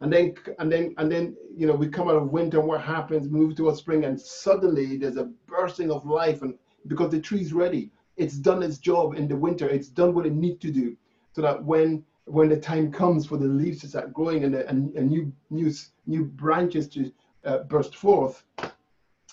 And 0.00 0.10
then 0.10 0.34
and 0.58 0.72
then 0.72 0.94
and 0.96 1.12
then 1.12 1.36
you 1.54 1.66
know 1.66 1.74
we 1.74 1.88
come 1.88 2.08
out 2.08 2.16
of 2.16 2.32
winter 2.32 2.58
and 2.58 2.66
what 2.66 2.80
happens? 2.80 3.28
Move 3.28 3.54
towards 3.54 3.78
spring 3.78 4.04
and 4.04 4.18
suddenly 4.18 4.96
there's 4.96 5.18
a 5.18 5.30
bursting 5.46 5.90
of 5.90 6.06
life 6.06 6.40
and 6.40 6.54
because 6.86 7.10
the 7.10 7.20
tree's 7.20 7.52
ready 7.52 7.90
it's 8.20 8.34
done 8.34 8.62
its 8.62 8.78
job 8.78 9.14
in 9.14 9.26
the 9.26 9.36
winter. 9.36 9.68
It's 9.68 9.88
done 9.88 10.14
what 10.14 10.26
it 10.26 10.34
needs 10.34 10.60
to 10.60 10.70
do, 10.70 10.96
so 11.32 11.42
that 11.42 11.64
when 11.64 12.04
when 12.26 12.48
the 12.48 12.56
time 12.56 12.92
comes 12.92 13.26
for 13.26 13.38
the 13.38 13.46
leaves 13.46 13.80
to 13.80 13.88
start 13.88 14.12
growing 14.12 14.44
and, 14.44 14.54
the, 14.54 14.68
and, 14.68 14.94
and 14.94 15.08
new 15.08 15.32
new 15.48 15.72
new 16.06 16.24
branches 16.24 16.86
to 16.88 17.10
uh, 17.44 17.58
burst 17.64 17.96
forth, 17.96 18.44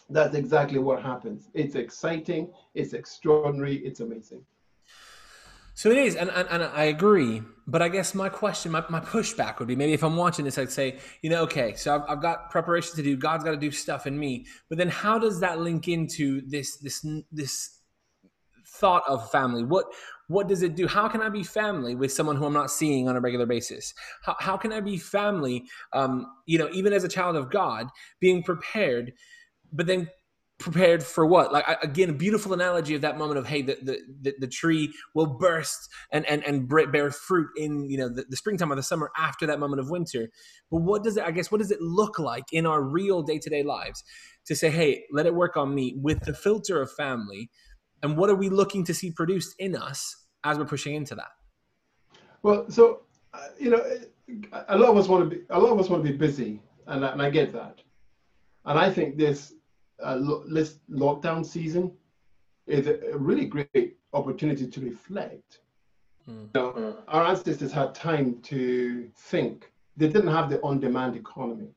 that's 0.10 0.36
exactly 0.36 0.80
what 0.80 1.02
happens. 1.02 1.50
It's 1.54 1.76
exciting. 1.76 2.50
It's 2.74 2.94
extraordinary. 2.94 3.76
It's 3.78 4.00
amazing. 4.00 4.44
So 5.74 5.92
it 5.92 5.98
is, 6.00 6.16
and, 6.16 6.32
and, 6.32 6.48
and, 6.50 6.64
I 6.64 6.86
agree. 6.86 7.44
But 7.68 7.84
I 7.84 7.90
guess 7.90 8.16
my 8.16 8.30
question, 8.30 8.72
my, 8.72 8.84
my 8.90 9.00
pushback 9.00 9.60
would 9.60 9.68
be 9.68 9.76
maybe 9.76 9.94
if 9.94 10.04
I'm 10.04 10.16
watching 10.16 10.44
this, 10.44 10.58
I'd 10.58 10.72
say, 10.72 10.98
you 11.22 11.30
know, 11.30 11.44
okay, 11.44 11.76
so 11.76 11.94
I've, 11.94 12.02
I've 12.10 12.22
got 12.22 12.50
preparation 12.50 12.96
to 12.96 13.04
do. 13.04 13.16
God's 13.16 13.44
got 13.44 13.52
to 13.52 13.58
do 13.58 13.70
stuff 13.70 14.08
in 14.08 14.18
me. 14.18 14.48
But 14.70 14.80
then 14.80 14.90
how 14.90 15.20
does 15.20 15.40
that 15.42 15.60
link 15.60 15.88
into 15.88 16.42
this 16.48 16.78
this 16.78 17.06
this 17.32 17.77
thought 18.80 19.04
of 19.08 19.30
family? 19.32 19.64
What 19.64 19.86
what 20.28 20.48
does 20.50 20.62
it 20.62 20.76
do? 20.76 20.88
How 20.88 21.08
can 21.08 21.22
i 21.22 21.30
be 21.30 21.44
family 21.44 21.96
with 21.96 22.12
someone 22.12 22.36
who 22.36 22.46
i'm 22.46 22.54
not 22.54 22.72
seeing 22.72 23.08
on 23.08 23.16
a 23.16 23.22
regular 23.22 23.46
basis? 23.46 23.94
How, 24.24 24.36
how 24.40 24.58
can 24.58 24.74
i 24.74 24.80
be 24.80 24.98
family 24.98 25.66
um, 25.94 26.26
you 26.46 26.58
know 26.58 26.70
even 26.74 26.94
as 26.94 27.04
a 27.04 27.10
child 27.10 27.36
of 27.36 27.50
god 27.50 27.88
being 28.20 28.44
prepared 28.44 29.14
but 29.72 29.86
then 29.86 30.10
prepared 30.60 31.04
for 31.04 31.26
what? 31.26 31.54
Like 31.54 31.66
again 31.84 32.10
a 32.10 32.14
beautiful 32.14 32.54
analogy 32.54 32.96
of 32.96 33.02
that 33.02 33.18
moment 33.18 33.38
of 33.38 33.48
hey 33.48 33.62
the 33.62 33.78
the, 34.22 34.34
the, 34.40 34.48
tree 34.48 34.92
will 35.14 35.28
burst 35.28 35.90
and 36.12 36.26
and 36.26 36.44
and 36.44 36.68
bear 36.68 37.12
fruit 37.12 37.50
in 37.58 37.88
you 37.90 37.98
know 37.98 38.10
the, 38.10 38.26
the 38.28 38.36
springtime 38.36 38.72
or 38.72 38.76
the 38.76 38.84
summer 38.84 39.12
after 39.18 39.46
that 39.46 39.60
moment 39.60 39.80
of 39.80 39.90
winter. 39.90 40.30
But 40.72 40.82
what 40.82 41.04
does 41.04 41.18
it 41.18 41.24
i 41.24 41.32
guess 41.32 41.52
what 41.52 41.60
does 41.60 41.72
it 41.72 41.82
look 41.82 42.18
like 42.18 42.46
in 42.52 42.66
our 42.66 42.82
real 42.82 43.22
day-to-day 43.22 43.64
lives 43.64 44.04
to 44.46 44.56
say 44.56 44.70
hey 44.72 45.04
let 45.12 45.26
it 45.26 45.36
work 45.36 45.58
on 45.58 45.76
me 45.76 45.96
with 45.98 46.22
the 46.22 46.34
filter 46.34 46.82
of 46.82 46.92
family 46.92 47.50
and 48.04 48.18
what 48.18 48.30
are 48.30 48.36
we 48.36 48.50
looking 48.50 48.84
to 48.86 48.94
see 48.94 49.12
produced 49.12 49.56
in 49.60 49.76
us 49.76 50.26
as 50.44 50.58
we're 50.58 50.66
pushing 50.66 50.96
into 50.96 51.16
that? 51.16 51.32
Well 52.44 52.70
so 52.70 53.02
uh, 53.34 53.48
you 53.60 53.70
know 53.70 53.84
a 54.68 54.78
lot 54.78 54.90
of 54.90 54.98
us 54.98 55.08
want 55.08 55.30
to 55.30 55.36
be 55.36 55.44
a 55.50 55.60
lot 55.60 55.72
of 55.72 55.80
us 55.80 55.90
want 55.90 56.04
to 56.04 56.12
be 56.12 56.18
busy 56.18 56.62
and, 56.88 57.04
and 57.04 57.22
i 57.22 57.30
get 57.30 57.52
that. 57.54 57.82
And 58.66 58.78
i 58.78 58.90
think 58.92 59.18
this 59.18 59.54
uh, 60.02 60.20
this 60.48 60.80
lockdown 60.92 61.46
season 61.46 61.92
is 62.68 62.88
a, 62.88 63.14
a 63.14 63.18
really 63.18 63.46
great 63.46 63.98
opportunity 64.14 64.68
to 64.68 64.82
reflect. 64.82 65.60
Mm. 66.30 66.50
you 66.54 66.62
know, 66.62 66.98
our 67.08 67.26
ancestors 67.26 67.72
had 67.72 67.96
time 67.96 68.42
to 68.44 69.10
think. 69.16 69.72
They 69.96 70.08
didn't 70.08 70.28
have 70.28 70.50
the 70.50 70.62
on-demand 70.62 71.16
economy 71.16 71.70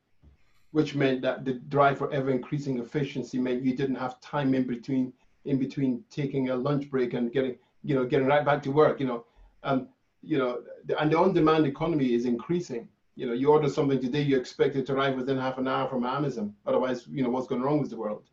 which 0.72 0.94
meant 0.94 1.22
that 1.22 1.44
the 1.44 1.54
drive 1.54 1.98
for 1.98 2.12
ever 2.12 2.30
increasing 2.30 2.78
efficiency 2.78 3.38
meant 3.38 3.64
you 3.64 3.76
didn't 3.76 3.96
have 3.96 4.20
time 4.20 4.54
in 4.54 4.66
between 4.66 5.12
in 5.44 5.58
between 5.58 6.04
taking 6.10 6.50
a 6.50 6.56
lunch 6.56 6.90
break 6.90 7.14
and 7.14 7.32
getting 7.32 7.56
you 7.82 7.94
know 7.94 8.04
getting 8.04 8.26
right 8.26 8.44
back 8.44 8.62
to 8.62 8.70
work 8.70 9.00
you 9.00 9.06
know. 9.06 9.24
Um 9.62 9.88
you 10.22 10.38
know 10.38 10.62
and 10.98 11.10
the 11.10 11.18
on-demand 11.18 11.66
economy 11.66 12.14
is 12.14 12.24
increasing. 12.26 12.88
You 13.16 13.26
know 13.26 13.32
you 13.32 13.50
order 13.50 13.68
something 13.68 14.00
today 14.00 14.22
you 14.22 14.36
expect 14.36 14.76
it 14.76 14.86
to 14.86 14.94
arrive 14.94 15.16
within 15.16 15.38
half 15.38 15.58
an 15.58 15.68
hour 15.68 15.88
from 15.88 16.04
amazon. 16.04 16.54
Otherwise 16.66 17.06
you 17.08 17.22
know 17.22 17.30
what's 17.30 17.46
going 17.46 17.62
wrong 17.62 17.80
with 17.80 17.90
the 17.90 17.96
world? 17.96 18.24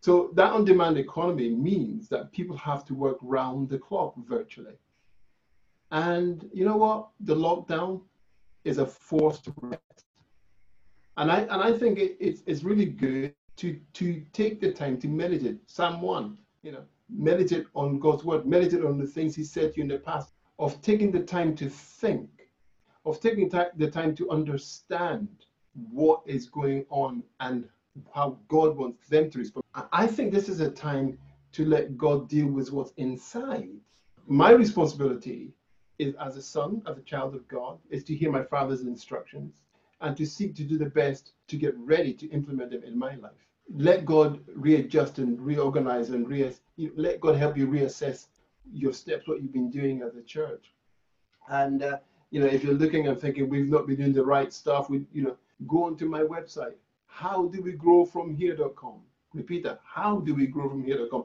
So 0.00 0.30
that 0.34 0.52
on-demand 0.52 0.98
economy 0.98 1.48
means 1.50 2.08
that 2.08 2.30
people 2.32 2.56
have 2.56 2.84
to 2.86 2.94
work 2.94 3.18
round 3.22 3.68
the 3.68 3.78
clock 3.78 4.14
virtually. 4.16 4.76
And 5.90 6.48
you 6.52 6.64
know 6.64 6.76
what? 6.76 7.08
The 7.20 7.34
lockdown 7.34 8.02
is 8.64 8.78
a 8.78 8.86
forced 8.86 9.48
rest. 9.62 10.04
And 11.16 11.30
i 11.30 11.40
and 11.52 11.62
i 11.62 11.72
think 11.72 11.98
it, 11.98 12.16
it's, 12.20 12.42
it's 12.46 12.62
really 12.62 12.84
good 12.84 13.32
to, 13.56 13.78
to 13.94 14.22
take 14.32 14.60
the 14.60 14.72
time 14.72 14.98
to 15.00 15.08
meditate. 15.08 15.58
1, 15.76 16.38
you 16.62 16.72
know, 16.72 16.84
meditate 17.08 17.66
on 17.74 17.98
God's 17.98 18.24
word, 18.24 18.46
meditate 18.46 18.84
on 18.84 18.98
the 18.98 19.06
things 19.06 19.34
He 19.34 19.44
said 19.44 19.72
to 19.72 19.76
you 19.78 19.82
in 19.84 19.88
the 19.88 19.98
past, 19.98 20.32
of 20.58 20.80
taking 20.82 21.10
the 21.10 21.22
time 21.22 21.54
to 21.56 21.68
think, 21.68 22.28
of 23.04 23.20
taking 23.20 23.48
the 23.48 23.90
time 23.90 24.14
to 24.16 24.30
understand 24.30 25.28
what 25.90 26.22
is 26.26 26.48
going 26.48 26.84
on 26.90 27.22
and 27.40 27.68
how 28.14 28.38
God 28.48 28.76
wants 28.76 29.08
them 29.08 29.30
to 29.30 29.38
respond. 29.38 29.64
I 29.92 30.06
think 30.06 30.32
this 30.32 30.48
is 30.48 30.60
a 30.60 30.70
time 30.70 31.18
to 31.52 31.64
let 31.64 31.96
God 31.96 32.28
deal 32.28 32.46
with 32.46 32.72
what's 32.72 32.92
inside. 32.96 33.70
My 34.26 34.50
responsibility 34.50 35.52
is 35.98 36.14
as 36.16 36.36
a 36.36 36.42
son, 36.42 36.82
as 36.86 36.98
a 36.98 37.02
child 37.02 37.34
of 37.34 37.46
God, 37.48 37.78
is 37.90 38.04
to 38.04 38.14
hear 38.14 38.30
my 38.30 38.42
father's 38.42 38.82
instructions 38.82 39.54
and 40.00 40.16
to 40.16 40.26
seek 40.26 40.54
to 40.56 40.64
do 40.64 40.76
the 40.76 40.90
best 40.90 41.32
to 41.48 41.56
get 41.56 41.74
ready 41.78 42.12
to 42.12 42.28
implement 42.28 42.70
them 42.70 42.82
in 42.82 42.98
my 42.98 43.14
life 43.16 43.45
let 43.74 44.04
God 44.04 44.40
readjust 44.54 45.18
and 45.18 45.40
reorganize 45.40 46.10
and 46.10 46.28
re 46.28 46.52
let 46.96 47.20
God 47.20 47.36
help 47.36 47.56
you 47.56 47.66
reassess 47.66 48.26
your 48.72 48.92
steps, 48.92 49.26
what 49.26 49.42
you've 49.42 49.52
been 49.52 49.70
doing 49.70 50.02
as 50.02 50.14
a 50.16 50.22
church. 50.22 50.72
And 51.48 51.82
uh, 51.82 51.98
you 52.30 52.40
know, 52.40 52.46
if 52.46 52.64
you're 52.64 52.74
looking 52.74 53.08
and 53.08 53.20
thinking 53.20 53.48
we've 53.48 53.68
not 53.68 53.86
been 53.86 53.96
doing 53.96 54.12
the 54.12 54.24
right 54.24 54.52
stuff, 54.52 54.90
we 54.90 55.04
you 55.12 55.22
know, 55.22 55.36
go 55.66 55.84
onto 55.84 56.06
my 56.06 56.20
website. 56.20 56.74
How 57.06 57.46
do 57.46 57.62
we 57.62 57.72
grow 57.72 58.04
from 58.04 58.34
here.com? 58.34 59.00
Repeat 59.32 59.64
that. 59.64 59.80
How 59.84 60.20
do 60.20 60.34
we 60.34 60.46
grow 60.46 60.68
from 60.68 60.84
here.com? 60.84 61.24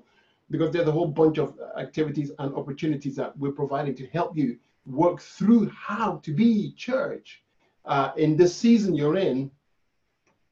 Because 0.50 0.72
there's 0.72 0.88
a 0.88 0.92
whole 0.92 1.08
bunch 1.08 1.38
of 1.38 1.58
activities 1.78 2.32
and 2.40 2.54
opportunities 2.56 3.16
that 3.16 3.38
we're 3.38 3.52
providing 3.52 3.96
to 3.96 4.08
help 4.08 4.36
you 4.36 4.58
work 4.86 5.22
through 5.22 5.70
how 5.70 6.18
to 6.18 6.34
be 6.34 6.74
church 6.74 7.44
uh, 7.86 8.12
in 8.18 8.36
this 8.36 8.56
season 8.56 8.96
you're 8.96 9.18
in 9.18 9.52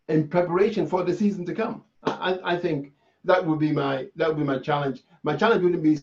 in 0.09 0.27
preparation 0.27 0.85
for 0.85 1.03
the 1.03 1.13
season 1.13 1.45
to 1.45 1.53
come. 1.53 1.83
I, 2.03 2.39
I 2.43 2.57
think 2.57 2.91
that 3.23 3.45
would 3.45 3.59
be 3.59 3.71
my 3.71 4.07
that 4.15 4.27
would 4.27 4.37
be 4.37 4.43
my 4.43 4.59
challenge. 4.59 5.03
My 5.23 5.35
challenge 5.35 5.63
wouldn't 5.63 5.83
be 5.83 5.99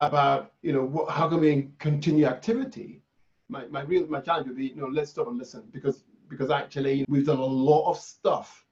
about 0.00 0.52
you 0.62 0.72
know 0.72 0.84
what, 0.84 1.10
how 1.10 1.28
can 1.28 1.40
we 1.40 1.70
continue 1.78 2.26
activity. 2.26 3.00
My, 3.48 3.66
my 3.66 3.82
real 3.82 4.06
my 4.08 4.20
challenge 4.20 4.48
would 4.48 4.56
be 4.56 4.66
you 4.66 4.76
know 4.76 4.88
let's 4.88 5.10
stop 5.10 5.28
and 5.28 5.38
listen 5.38 5.62
because 5.72 6.04
because 6.28 6.50
actually 6.50 7.04
we've 7.08 7.26
done 7.26 7.38
a 7.38 7.44
lot 7.44 7.88
of 7.88 7.98
stuff 7.98 8.66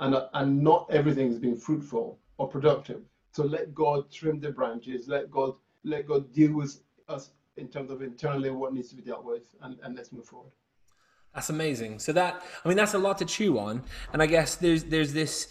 and 0.00 0.16
and 0.34 0.62
not 0.62 0.86
everything's 0.90 1.38
been 1.38 1.56
fruitful 1.56 2.18
or 2.38 2.48
productive. 2.48 3.02
So 3.32 3.44
let 3.44 3.74
God 3.74 4.10
trim 4.10 4.40
the 4.40 4.50
branches. 4.50 5.08
Let 5.08 5.30
God 5.30 5.54
let 5.84 6.06
God 6.06 6.32
deal 6.32 6.54
with 6.54 6.80
us 7.08 7.30
in 7.56 7.68
terms 7.68 7.90
of 7.90 8.02
internally 8.02 8.50
what 8.50 8.72
needs 8.72 8.88
to 8.88 8.96
be 8.96 9.02
dealt 9.02 9.24
with, 9.24 9.48
and, 9.62 9.76
and 9.82 9.96
let's 9.96 10.12
move 10.12 10.24
forward. 10.24 10.52
That's 11.34 11.50
amazing. 11.50 11.98
So 12.00 12.12
that 12.12 12.42
I 12.64 12.68
mean 12.68 12.76
that's 12.76 12.94
a 12.94 12.98
lot 12.98 13.18
to 13.18 13.24
chew 13.24 13.58
on, 13.58 13.82
and 14.12 14.22
I 14.22 14.26
guess 14.26 14.56
there's 14.56 14.84
there's 14.84 15.12
this. 15.12 15.48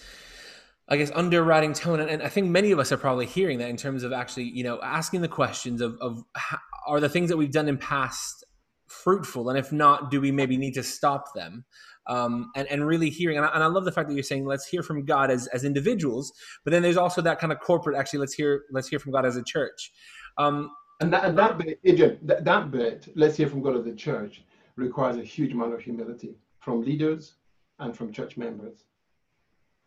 I 0.90 0.96
guess 0.96 1.12
underwriting 1.14 1.74
tone, 1.74 2.00
and, 2.00 2.24
I 2.24 2.30
think 2.30 2.48
many 2.48 2.72
of 2.72 2.80
us 2.80 2.94
are 2.94 2.98
probably 2.98 3.26
hearing 3.26 3.60
that 3.60 3.70
in 3.70 3.76
terms 3.76 4.04
of 4.04 4.14
actually, 4.14 4.46
you 4.46 4.64
know, 4.64 4.80
asking 4.82 5.20
the 5.20 5.28
questions 5.28 5.82
of, 5.82 5.98
of 6.00 6.24
how, 6.34 6.60
are 6.88 7.02
the 7.02 7.10
things 7.10 7.28
that 7.28 7.36
we've 7.36 7.52
done 7.52 7.68
in 7.68 7.78
past 7.78 8.46
fruitful, 8.88 9.50
and 9.50 9.60
if 9.60 9.74
not, 9.74 10.10
do 10.12 10.22
we 10.22 10.32
maybe 10.32 10.56
need 10.56 10.74
to 10.76 10.84
stop 10.84 11.34
them? 11.36 11.66
Um, 12.08 12.52
and, 12.56 12.70
and 12.70 12.88
really 12.88 13.10
hearing, 13.10 13.36
and 13.36 13.46
I, 13.46 13.50
and 13.50 13.62
I, 13.62 13.68
love 13.68 13.84
the 13.84 13.92
fact 13.92 14.08
that 14.08 14.14
you're 14.16 14.24
saying 14.24 14.46
let's 14.46 14.66
hear 14.66 14.82
from 14.82 15.04
God 15.04 15.30
as, 15.30 15.48
as 15.48 15.66
individuals, 15.66 16.32
but 16.64 16.72
then 16.72 16.84
there's 16.84 16.96
also 16.96 17.22
that 17.22 17.38
kind 17.38 17.52
of 17.52 17.60
corporate. 17.60 17.98
Actually, 17.98 18.20
let's 18.20 18.34
hear 18.34 18.64
let's 18.72 18.88
hear 18.88 19.00
from 19.00 19.12
God 19.12 19.26
as 19.26 19.36
a 19.36 19.44
church. 19.44 19.92
Um, 20.38 20.72
And 21.02 21.12
that, 21.12 21.26
and 21.26 21.38
that 21.38 21.58
bit, 21.58 21.80
Adrian, 21.84 22.18
that, 22.24 22.46
that 22.46 22.72
bit, 22.72 23.10
let's 23.16 23.36
hear 23.36 23.50
from 23.50 23.62
God 23.62 23.76
of 23.76 23.84
the 23.84 23.94
church, 23.94 24.44
requires 24.78 25.18
a 25.18 25.24
huge 25.24 25.52
amount 25.52 25.74
of 25.74 25.82
humility 25.82 26.36
from 26.60 26.82
leaders 26.82 27.34
and 27.80 27.96
from 27.96 28.12
church 28.12 28.38
members. 28.38 28.86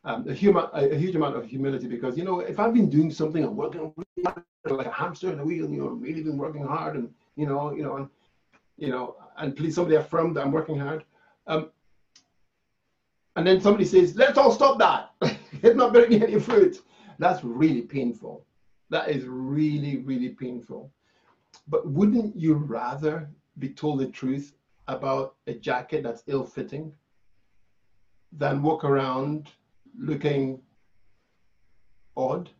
Um, 0.05 0.27
a, 0.29 0.33
a, 0.33 0.35
huge 0.35 1.15
amount 1.15 1.37
of 1.37 1.47
humility 1.47 1.87
because, 1.87 2.17
you 2.17 2.25
know, 2.25 2.41
if 2.41 2.59
I've 2.59 2.73
been 2.73 2.89
doing 2.89 3.11
something, 3.11 3.45
I'm 3.45 3.55
working 3.55 3.93
like 4.25 4.87
a 4.87 4.91
hamster 4.91 5.31
in 5.31 5.39
a 5.39 5.45
wheel, 5.45 5.69
you 5.69 5.83
know, 5.83 5.89
I'm 5.89 6.01
really 6.01 6.23
been 6.23 6.39
working 6.39 6.65
hard 6.65 6.97
and, 6.97 7.13
you 7.37 7.47
know, 7.47 7.75
you 7.75 7.83
know, 7.83 7.97
and, 7.97 8.09
you 8.79 8.89
know, 8.89 9.17
and 9.37 9.55
please 9.55 9.75
somebody 9.75 9.97
affirm 9.97 10.33
that 10.35 10.45
I'm 10.45 10.53
working 10.53 10.79
hard. 10.79 11.05
Um, 11.47 11.71
and 13.37 13.47
then 13.47 13.61
somebody 13.61 13.85
says, 13.85 14.17
let's 14.17 14.39
all 14.39 14.53
stop 14.53 14.79
that. 14.79 15.11
it's 15.63 15.77
not 15.77 15.93
bearing 15.93 16.23
any 16.23 16.41
fruit. 16.41 16.81
That's 17.19 17.45
really 17.45 17.83
painful. 17.83 18.47
That 18.89 19.11
is 19.11 19.25
really, 19.25 19.99
really 19.99 20.31
painful. 20.31 20.91
But 21.69 21.87
wouldn't 21.87 22.35
you 22.37 22.55
rather 22.55 23.29
be 23.59 23.69
told 23.69 24.01
the 24.01 24.07
truth 24.07 24.55
about 24.91 25.37
a 25.47 25.55
jacket 25.55 26.03
that's 26.03 26.23
ill 26.27 26.45
fitting 26.45 26.93
than 28.33 28.63
walk 28.63 28.85
around 28.85 29.49
looking 29.99 30.61
odd? 32.17 32.51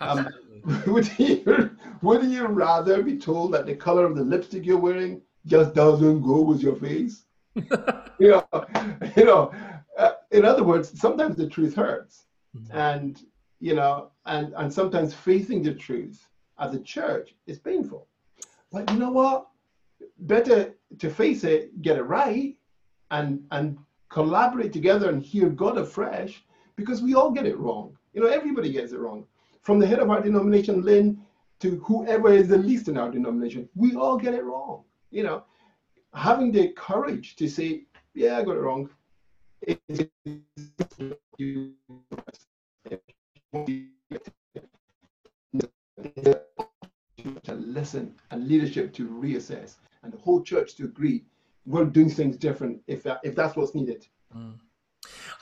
Um, 0.00 0.28
would 0.86 1.18
you 1.18 1.70
would 2.02 2.24
you 2.24 2.46
rather 2.46 3.02
be 3.02 3.18
told 3.18 3.52
that 3.52 3.66
the 3.66 3.74
color 3.74 4.06
of 4.06 4.16
the 4.16 4.24
lipstick 4.24 4.64
you're 4.64 4.78
wearing 4.78 5.20
just 5.46 5.74
doesn't 5.74 6.22
go 6.22 6.40
with 6.40 6.62
your 6.62 6.76
face? 6.76 7.24
you 8.18 8.28
know, 8.30 8.46
you 9.16 9.24
know. 9.24 9.52
Uh, 9.96 10.14
in 10.32 10.44
other 10.44 10.64
words, 10.64 10.98
sometimes 10.98 11.36
the 11.36 11.48
truth 11.48 11.76
hurts, 11.76 12.24
mm-hmm. 12.56 12.76
and 12.76 13.22
you 13.60 13.74
know, 13.74 14.10
and 14.26 14.52
and 14.56 14.72
sometimes 14.72 15.14
facing 15.14 15.62
the 15.62 15.74
truth 15.74 16.26
as 16.58 16.74
a 16.74 16.80
church 16.80 17.34
is 17.46 17.58
painful. 17.58 18.08
But 18.72 18.90
you 18.90 18.98
know 18.98 19.12
what? 19.12 19.46
Better 20.18 20.74
to 20.98 21.10
face 21.10 21.44
it, 21.44 21.82
get 21.82 21.96
it 21.96 22.02
right, 22.02 22.56
and 23.10 23.44
and 23.50 23.78
collaborate 24.08 24.72
together 24.72 25.10
and 25.10 25.22
hear 25.22 25.48
God 25.48 25.76
afresh, 25.78 26.44
because 26.76 27.02
we 27.02 27.14
all 27.14 27.30
get 27.30 27.46
it 27.46 27.58
wrong. 27.58 27.96
You 28.12 28.22
know, 28.22 28.28
everybody 28.28 28.70
gets 28.70 28.92
it 28.92 28.98
wrong. 29.00 29.26
From 29.62 29.78
the 29.78 29.86
head 29.86 29.98
of 29.98 30.10
our 30.10 30.20
denomination, 30.20 30.82
Lynn, 30.82 31.18
to 31.60 31.76
whoever 31.80 32.32
is 32.32 32.48
the 32.48 32.58
least 32.58 32.88
in 32.88 32.96
our 32.96 33.10
denomination, 33.10 33.68
we 33.74 33.94
all 33.94 34.16
get 34.16 34.34
it 34.34 34.44
wrong. 34.44 34.84
You 35.10 35.24
know, 35.24 35.44
having 36.12 36.52
the 36.52 36.68
courage 36.68 37.36
to 37.36 37.48
say, 37.48 37.86
"Yeah, 38.14 38.38
I 38.38 38.44
got 38.44 38.56
it 38.56 38.60
wrong," 38.60 38.88
to 47.42 47.54
listen 47.54 48.14
and 48.30 48.48
leadership 48.48 48.92
to 48.94 49.08
reassess 49.08 49.76
and 50.04 50.12
the 50.12 50.18
whole 50.18 50.42
church 50.42 50.76
to 50.76 50.84
agree 50.84 51.24
we're 51.66 51.84
doing 51.84 52.10
things 52.10 52.36
different 52.36 52.80
if 52.86 53.02
that 53.02 53.20
if 53.22 53.34
that's 53.34 53.56
what's 53.56 53.74
needed. 53.74 54.06
Mm. 54.36 54.58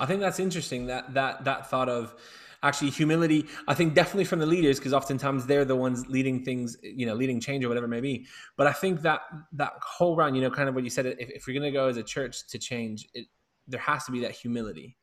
i 0.00 0.06
think 0.06 0.20
that's 0.20 0.38
interesting 0.38 0.86
that 0.86 1.12
that 1.14 1.44
that 1.44 1.70
thought 1.70 1.88
of 1.88 2.14
actually 2.64 2.90
humility. 2.90 3.46
I 3.66 3.74
think 3.74 3.94
definitely 3.94 4.24
from 4.24 4.38
the 4.38 4.46
leaders 4.46 4.78
because 4.78 4.92
oftentimes 4.92 5.46
they're 5.46 5.64
the 5.64 5.74
ones 5.74 6.06
leading 6.06 6.44
things 6.44 6.76
you 6.82 7.06
know 7.06 7.14
leading 7.14 7.40
change 7.40 7.64
or 7.64 7.68
whatever 7.68 7.86
it 7.86 7.90
may 7.90 8.00
be. 8.00 8.26
But 8.56 8.66
i 8.66 8.72
think 8.72 9.02
that 9.02 9.22
that 9.52 9.72
whole 9.82 10.14
round 10.16 10.36
you 10.36 10.42
know 10.42 10.50
kind 10.50 10.68
of 10.68 10.74
what 10.74 10.84
you 10.84 10.90
said 10.90 11.06
if, 11.06 11.16
if 11.18 11.46
we're 11.46 11.58
going 11.58 11.70
to 11.70 11.76
go 11.76 11.88
as 11.88 11.96
a 11.96 12.02
church 12.02 12.46
to 12.48 12.58
change 12.58 13.08
it 13.14 13.26
there 13.68 13.80
has 13.80 14.04
to 14.04 14.12
be 14.12 14.20
that 14.20 14.32
humility. 14.32 14.96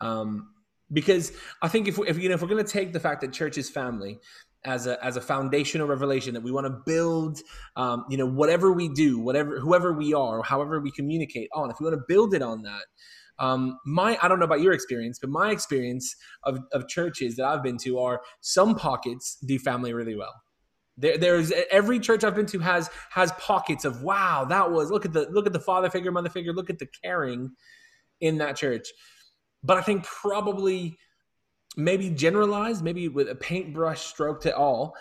Um, 0.00 0.50
because 0.92 1.32
I 1.62 1.68
think 1.68 1.88
if, 1.88 1.98
if 2.06 2.18
you 2.18 2.28
know 2.28 2.34
if 2.34 2.42
we're 2.42 2.48
going 2.48 2.64
to 2.64 2.70
take 2.70 2.92
the 2.92 3.00
fact 3.00 3.20
that 3.22 3.32
church 3.32 3.58
is 3.58 3.68
family 3.68 4.18
as 4.66 4.86
a 4.86 5.02
as 5.02 5.16
a 5.16 5.20
foundational 5.20 5.86
revelation 5.86 6.34
that 6.34 6.42
we 6.42 6.50
want 6.50 6.66
to 6.66 6.82
build, 6.84 7.40
um, 7.76 8.04
you 8.10 8.18
know, 8.18 8.26
whatever 8.26 8.72
we 8.72 8.88
do, 8.88 9.18
whatever 9.18 9.58
whoever 9.60 9.92
we 9.92 10.12
are, 10.12 10.42
however 10.42 10.80
we 10.80 10.90
communicate 10.90 11.48
on, 11.54 11.70
if 11.70 11.76
we 11.80 11.84
want 11.84 11.96
to 11.96 12.04
build 12.08 12.34
it 12.34 12.42
on 12.42 12.62
that. 12.62 12.84
Um, 13.38 13.78
my 13.86 14.18
I 14.20 14.28
don't 14.28 14.38
know 14.38 14.44
about 14.44 14.60
your 14.60 14.72
experience, 14.72 15.18
but 15.18 15.30
my 15.30 15.50
experience 15.50 16.14
of, 16.42 16.60
of 16.72 16.88
churches 16.88 17.36
that 17.36 17.46
I've 17.46 17.62
been 17.62 17.78
to 17.78 17.98
are 17.98 18.20
some 18.40 18.74
pockets 18.74 19.38
do 19.46 19.58
family 19.58 19.92
really 19.92 20.16
well. 20.16 20.34
There, 20.98 21.18
there's 21.18 21.52
every 21.70 22.00
church 22.00 22.24
I've 22.24 22.34
been 22.34 22.46
to 22.46 22.58
has 22.58 22.90
has 23.10 23.32
pockets 23.32 23.84
of 23.84 24.02
wow, 24.02 24.46
that 24.48 24.70
was 24.70 24.90
look 24.90 25.04
at 25.04 25.12
the 25.12 25.28
look 25.30 25.46
at 25.46 25.52
the 25.52 25.60
father 25.60 25.90
figure, 25.90 26.10
mother 26.10 26.30
figure, 26.30 26.52
look 26.52 26.70
at 26.70 26.78
the 26.78 26.88
caring 27.04 27.52
in 28.20 28.38
that 28.38 28.56
church. 28.56 28.88
But 29.62 29.76
I 29.76 29.82
think 29.82 30.04
probably 30.04 30.98
maybe 31.76 32.10
generalized, 32.10 32.82
maybe 32.82 33.08
with 33.08 33.28
a 33.28 33.34
paintbrush 33.34 34.00
stroke 34.00 34.40
to 34.42 34.56
all, 34.56 34.94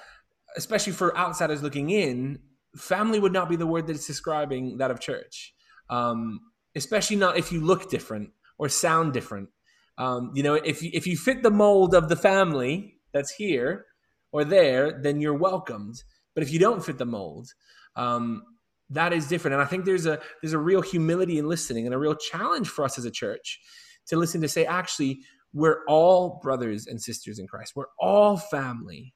especially 0.58 0.94
for 0.94 1.18
outsiders 1.18 1.64
looking 1.64 1.90
in, 1.90 2.40
family 2.76 3.20
would 3.20 3.34
not 3.34 3.50
be 3.50 3.56
the 3.56 3.68
word 3.68 3.88
that's 3.88 4.08
describing 4.08 4.78
that 4.78 4.92
of 4.92 5.00
church. 5.00 5.54
Um, 5.90 6.40
especially 6.76 7.16
not 7.16 7.38
if 7.38 7.52
you 7.52 7.62
look 7.62 7.90
different 7.90 8.32
or 8.58 8.70
sound 8.70 9.14
different. 9.14 9.50
Um, 9.98 10.32
you 10.36 10.44
know, 10.44 10.56
if 10.56 10.84
you, 10.84 10.92
if 10.94 11.08
you 11.08 11.16
fit 11.16 11.42
the 11.42 11.52
mold 11.52 11.96
of 11.96 12.10
the 12.10 12.16
family 12.16 12.96
that's 13.14 13.32
here 13.32 13.86
or 14.32 14.44
there, 14.44 15.00
then 15.02 15.22
you're 15.22 15.38
welcomed. 15.38 16.04
But 16.34 16.44
if 16.44 16.52
you 16.52 16.60
don't 16.60 16.84
fit 16.84 16.98
the 16.98 17.06
mold, 17.06 17.54
um, 17.96 18.44
that 18.90 19.14
is 19.14 19.28
different. 19.28 19.54
And 19.54 19.64
I 19.64 19.66
think 19.66 19.86
there's 19.86 20.06
a 20.06 20.20
there's 20.42 20.54
a 20.54 20.60
real 20.60 20.82
humility 20.82 21.40
in 21.40 21.48
listening 21.48 21.86
and 21.86 21.96
a 21.96 21.98
real 21.98 22.16
challenge 22.16 22.68
for 22.68 22.84
us 22.84 22.98
as 22.98 23.06
a 23.06 23.12
church 23.12 23.60
to 24.08 24.18
listen 24.18 24.42
to 24.42 24.48
say, 24.48 24.66
actually, 24.66 25.22
we're 25.56 25.86
all 25.88 26.38
brothers 26.44 26.86
and 26.86 27.02
sisters 27.02 27.40
in 27.40 27.48
Christ. 27.48 27.74
We're 27.76 27.86
all 27.98 28.36
family 28.36 29.14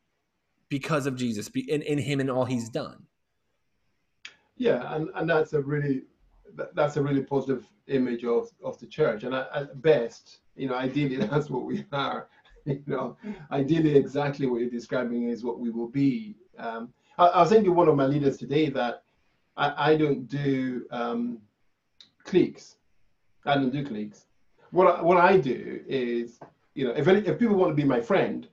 because 0.70 1.06
of 1.06 1.16
Jesus, 1.16 1.50
in, 1.54 1.82
in 1.82 2.00
Him 2.00 2.22
and 2.22 2.32
all 2.32 2.46
He's 2.46 2.70
done. 2.70 3.04
Yeah, 4.56 4.96
and, 4.96 5.10
and 5.16 5.30
that's 5.30 5.54
a 5.54 5.62
really 5.62 6.04
that's 6.74 6.98
a 6.98 7.02
really 7.02 7.22
positive 7.22 7.68
image 7.88 8.24
of, 8.26 8.50
of 8.64 8.80
the 8.80 8.88
church. 8.88 9.24
And 9.24 9.36
at 9.36 9.82
best, 9.82 10.40
you 10.56 10.68
know, 10.68 10.74
ideally 10.74 11.18
that's 11.28 11.50
what 11.50 11.66
we 11.66 11.86
are. 11.92 12.28
You 12.66 12.84
know, 12.88 13.18
ideally 13.52 13.96
exactly 13.96 14.46
what 14.46 14.62
you're 14.62 14.70
describing 14.70 15.30
is 15.30 15.44
what 15.44 15.60
we 15.60 15.72
will 15.72 15.88
be. 15.88 16.36
Um, 16.58 16.94
I, 17.18 17.28
I 17.28 17.42
was 17.42 17.50
thinking 17.50 17.74
one 17.74 17.88
of 17.88 17.96
my 17.96 18.06
leaders 18.06 18.38
today 18.38 18.70
that 18.70 19.04
I, 19.58 19.92
I 19.92 19.96
don't 19.96 20.28
do 20.28 20.86
um, 20.92 21.40
cliques. 22.26 22.76
I 23.46 23.56
don't 23.56 23.72
do 23.72 23.84
cliques 23.86 24.26
what 24.72 25.00
I, 25.00 25.02
what 25.02 25.18
I 25.18 25.38
do 25.38 25.82
is, 25.88 26.40
you 26.76 26.86
know, 26.86 26.92
if 26.92 27.08
any, 27.08 27.28
if 27.28 27.40
people 27.40 27.56
want 27.56 27.72
to 27.72 27.76
be 27.76 27.84
my 27.84 28.02
friend, 28.02 28.48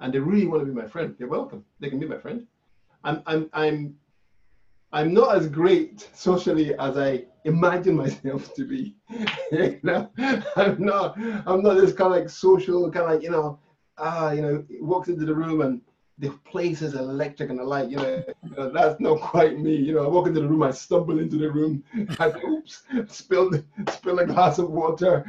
and 0.00 0.12
they 0.12 0.18
really 0.18 0.46
want 0.46 0.62
to 0.62 0.66
be 0.66 0.78
my 0.78 0.88
friend, 0.88 1.14
they're 1.18 1.28
welcome. 1.28 1.64
They 1.78 1.90
can 1.90 2.00
be 2.00 2.06
my 2.06 2.18
friend. 2.18 2.46
I'm 3.04 3.22
I'm 3.26 3.50
I'm 3.52 3.94
I'm 4.92 5.14
not 5.14 5.36
as 5.36 5.46
great 5.46 6.08
socially 6.14 6.74
as 6.74 6.98
I 6.98 7.24
imagine 7.44 7.96
myself 7.96 8.52
to 8.54 8.64
be. 8.64 8.96
you 9.52 9.78
know, 9.82 10.10
I'm 10.56 10.84
not 10.84 11.16
I'm 11.46 11.62
not 11.62 11.74
this 11.74 11.92
kind 11.92 12.12
of 12.12 12.20
like 12.20 12.30
social 12.30 12.90
kind 12.90 13.06
of 13.06 13.12
like 13.12 13.22
you 13.22 13.30
know, 13.30 13.58
ah, 13.98 14.32
you 14.32 14.42
know, 14.42 14.64
walks 14.80 15.08
into 15.08 15.24
the 15.24 15.34
room 15.34 15.60
and 15.60 15.80
the 16.20 16.30
place 16.44 16.82
is 16.82 16.94
electric 16.94 17.50
and 17.50 17.58
the 17.58 17.64
light, 17.64 17.90
you 17.90 17.96
know, 17.96 18.22
you 18.44 18.50
know, 18.56 18.70
that's 18.70 19.00
not 19.00 19.20
quite 19.20 19.58
me. 19.58 19.74
You 19.74 19.94
know, 19.94 20.04
I 20.04 20.08
walk 20.08 20.26
into 20.26 20.40
the 20.40 20.48
room, 20.48 20.62
I 20.62 20.70
stumble 20.70 21.18
into 21.18 21.36
the 21.36 21.50
room, 21.50 21.82
I 22.18 22.32
oops, 22.46 22.82
spilled 23.08 23.62
spill 23.90 24.18
a 24.18 24.26
glass 24.26 24.58
of 24.58 24.70
water. 24.70 25.24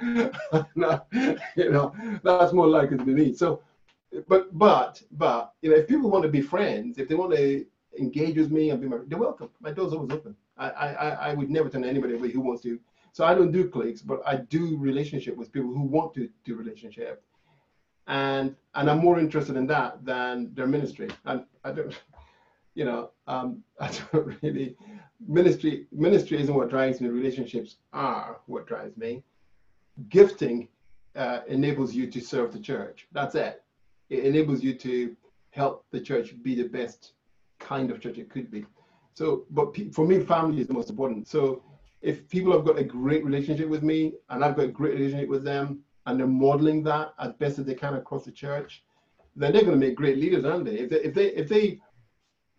you 1.55 1.71
know, 1.71 1.93
that's 2.23 2.53
more 2.53 2.67
likely 2.67 2.97
to 2.97 3.05
be 3.05 3.13
me. 3.13 3.33
So 3.33 3.61
but 4.27 4.57
but 4.57 5.01
but 5.13 5.53
you 5.61 5.71
know, 5.71 5.77
if 5.77 5.87
people 5.87 6.09
want 6.09 6.23
to 6.23 6.29
be 6.29 6.41
friends, 6.41 6.97
if 6.97 7.07
they 7.07 7.15
want 7.15 7.33
to 7.35 7.65
engage 7.99 8.37
with 8.37 8.51
me 8.51 8.69
and 8.69 8.81
be 8.81 8.87
my 8.87 8.97
they're 9.07 9.17
welcome. 9.17 9.49
My 9.61 9.71
door's 9.71 9.93
always 9.93 10.11
open. 10.11 10.35
I 10.57 10.69
I 10.69 11.09
I 11.29 11.33
would 11.33 11.49
never 11.49 11.69
turn 11.69 11.85
anybody 11.85 12.15
away 12.15 12.29
who 12.29 12.41
wants 12.41 12.63
to. 12.63 12.79
So 13.13 13.25
I 13.25 13.33
don't 13.33 13.51
do 13.51 13.69
cliques, 13.69 14.01
but 14.01 14.21
I 14.25 14.37
do 14.37 14.77
relationship 14.77 15.35
with 15.35 15.51
people 15.51 15.69
who 15.73 15.83
want 15.83 16.13
to 16.15 16.29
do 16.45 16.55
relationship 16.55 17.23
and 18.07 18.55
and 18.75 18.89
I'm 18.89 18.99
more 18.99 19.19
interested 19.19 19.55
in 19.55 19.67
that 19.67 20.03
than 20.05 20.53
their 20.53 20.67
ministry. 20.67 21.09
And 21.25 21.43
I 21.63 21.71
don't, 21.71 21.93
you 22.73 22.85
know, 22.85 23.11
um, 23.27 23.63
I 23.79 23.91
don't 24.11 24.37
really 24.41 24.75
ministry 25.27 25.87
ministry 25.91 26.41
isn't 26.41 26.53
what 26.53 26.69
drives 26.69 27.01
me. 27.01 27.09
Relationships 27.09 27.77
are 27.93 28.39
what 28.47 28.67
drives 28.67 28.97
me. 28.97 29.23
Gifting 30.09 30.67
uh, 31.15 31.39
enables 31.47 31.93
you 31.93 32.07
to 32.07 32.21
serve 32.21 32.53
the 32.53 32.59
church. 32.59 33.07
That's 33.11 33.35
it. 33.35 33.63
It 34.09 34.25
enables 34.25 34.63
you 34.63 34.73
to 34.75 35.15
help 35.51 35.85
the 35.91 35.99
church 35.99 36.33
be 36.41 36.55
the 36.55 36.67
best 36.67 37.13
kind 37.59 37.91
of 37.91 37.99
church 37.99 38.17
it 38.17 38.29
could 38.29 38.49
be. 38.49 38.65
So, 39.13 39.43
but 39.51 39.75
for 39.93 40.05
me, 40.05 40.19
family 40.21 40.61
is 40.61 40.67
the 40.67 40.73
most 40.73 40.89
important. 40.89 41.27
So, 41.27 41.61
if 42.01 42.27
people 42.29 42.51
have 42.53 42.65
got 42.65 42.79
a 42.79 42.83
great 42.83 43.23
relationship 43.23 43.69
with 43.69 43.83
me 43.83 44.13
and 44.29 44.43
I've 44.43 44.55
got 44.55 44.65
a 44.65 44.69
great 44.69 44.93
relationship 44.93 45.29
with 45.29 45.43
them, 45.43 45.81
and 46.05 46.19
they're 46.19 46.27
modeling 46.27 46.83
that 46.83 47.13
as 47.19 47.33
best 47.33 47.59
as 47.59 47.65
they 47.65 47.75
can 47.75 47.95
across 47.95 48.25
the 48.25 48.31
church, 48.31 48.83
then 49.35 49.53
they're 49.53 49.63
going 49.63 49.79
to 49.79 49.85
make 49.85 49.95
great 49.95 50.17
leaders, 50.17 50.45
aren't 50.45 50.65
they? 50.65 50.79
If 50.79 50.89
they, 50.89 51.01
if 51.01 51.13
they, 51.13 51.27
if 51.27 51.49
they, 51.49 51.79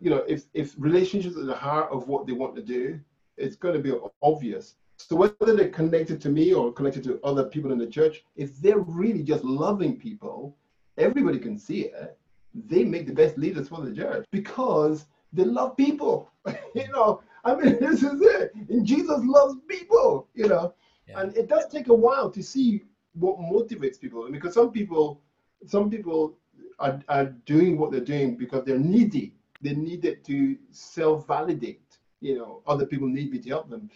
you 0.01 0.11
know, 0.11 0.25
if 0.29 0.45
if 0.55 0.75
relationships 0.79 1.37
are 1.37 1.45
the 1.45 1.55
heart 1.55 1.91
of 1.93 2.09
what 2.09 2.27
they 2.27 2.33
want 2.33 2.57
to 2.57 2.63
do, 2.63 2.99
it's 3.37 3.57
going 3.57 3.75
to 3.75 3.81
be 3.81 3.97
obvious. 4.23 4.77
So 4.97 5.17
whether 5.17 5.57
they're 5.57 5.69
connected 5.69 6.21
to 6.23 6.29
me 6.29 6.55
or 6.55 6.73
connected 6.73 7.03
to 7.05 7.21
other 7.25 7.45
people 7.45 7.73
in 7.73 7.79
the 7.79 7.87
church, 7.87 8.25
if 8.37 8.57
they're 8.59 8.79
really 8.79 9.23
just 9.23 9.45
loving 9.45 9.97
people, 9.97 10.57
everybody 10.97 11.39
can 11.39 11.59
see 11.59 11.87
it. 11.87 12.19
They 12.55 12.85
make 12.85 13.07
the 13.07 13.13
best 13.13 13.37
leaders 13.39 13.69
for 13.69 13.81
the 13.81 13.95
church 13.95 14.27
because 14.31 15.07
they 15.33 15.45
love 15.45 15.77
people. 15.77 16.31
you 16.75 16.89
know, 16.93 17.23
I 17.45 17.55
mean, 17.55 17.79
this 17.81 18.03
is 18.03 18.21
it. 18.21 18.53
And 18.69 18.87
Jesus 18.87 19.21
loves 19.25 19.57
people, 19.69 20.29
you 20.35 20.49
know. 20.49 20.75
Yeah. 21.09 21.21
And 21.21 21.37
it 21.37 21.49
does 21.49 21.67
take 21.67 21.89
a 21.89 21.95
while 21.95 22.31
to 22.31 22.43
see 22.43 22.83
what 23.14 23.38
motivates 23.38 24.01
people. 24.01 24.31
Because 24.31 24.55
some 24.55 24.70
people, 24.70 25.20
some 25.66 25.90
people 25.90 26.37
are, 26.79 27.01
are 27.09 27.27
doing 27.46 27.79
what 27.79 27.90
they're 27.90 28.01
doing 28.01 28.37
because 28.37 28.64
they're 28.64 28.79
needy. 28.79 29.35
They 29.61 29.75
need 29.75 30.05
it 30.05 30.25
to 30.25 30.57
self-validate. 30.70 31.98
You 32.20 32.38
know, 32.38 32.62
other 32.66 32.87
people 32.87 33.09
need 33.09 33.33
me 33.33 33.38
to 33.38 33.48
help 33.48 33.68
them. 33.68 33.90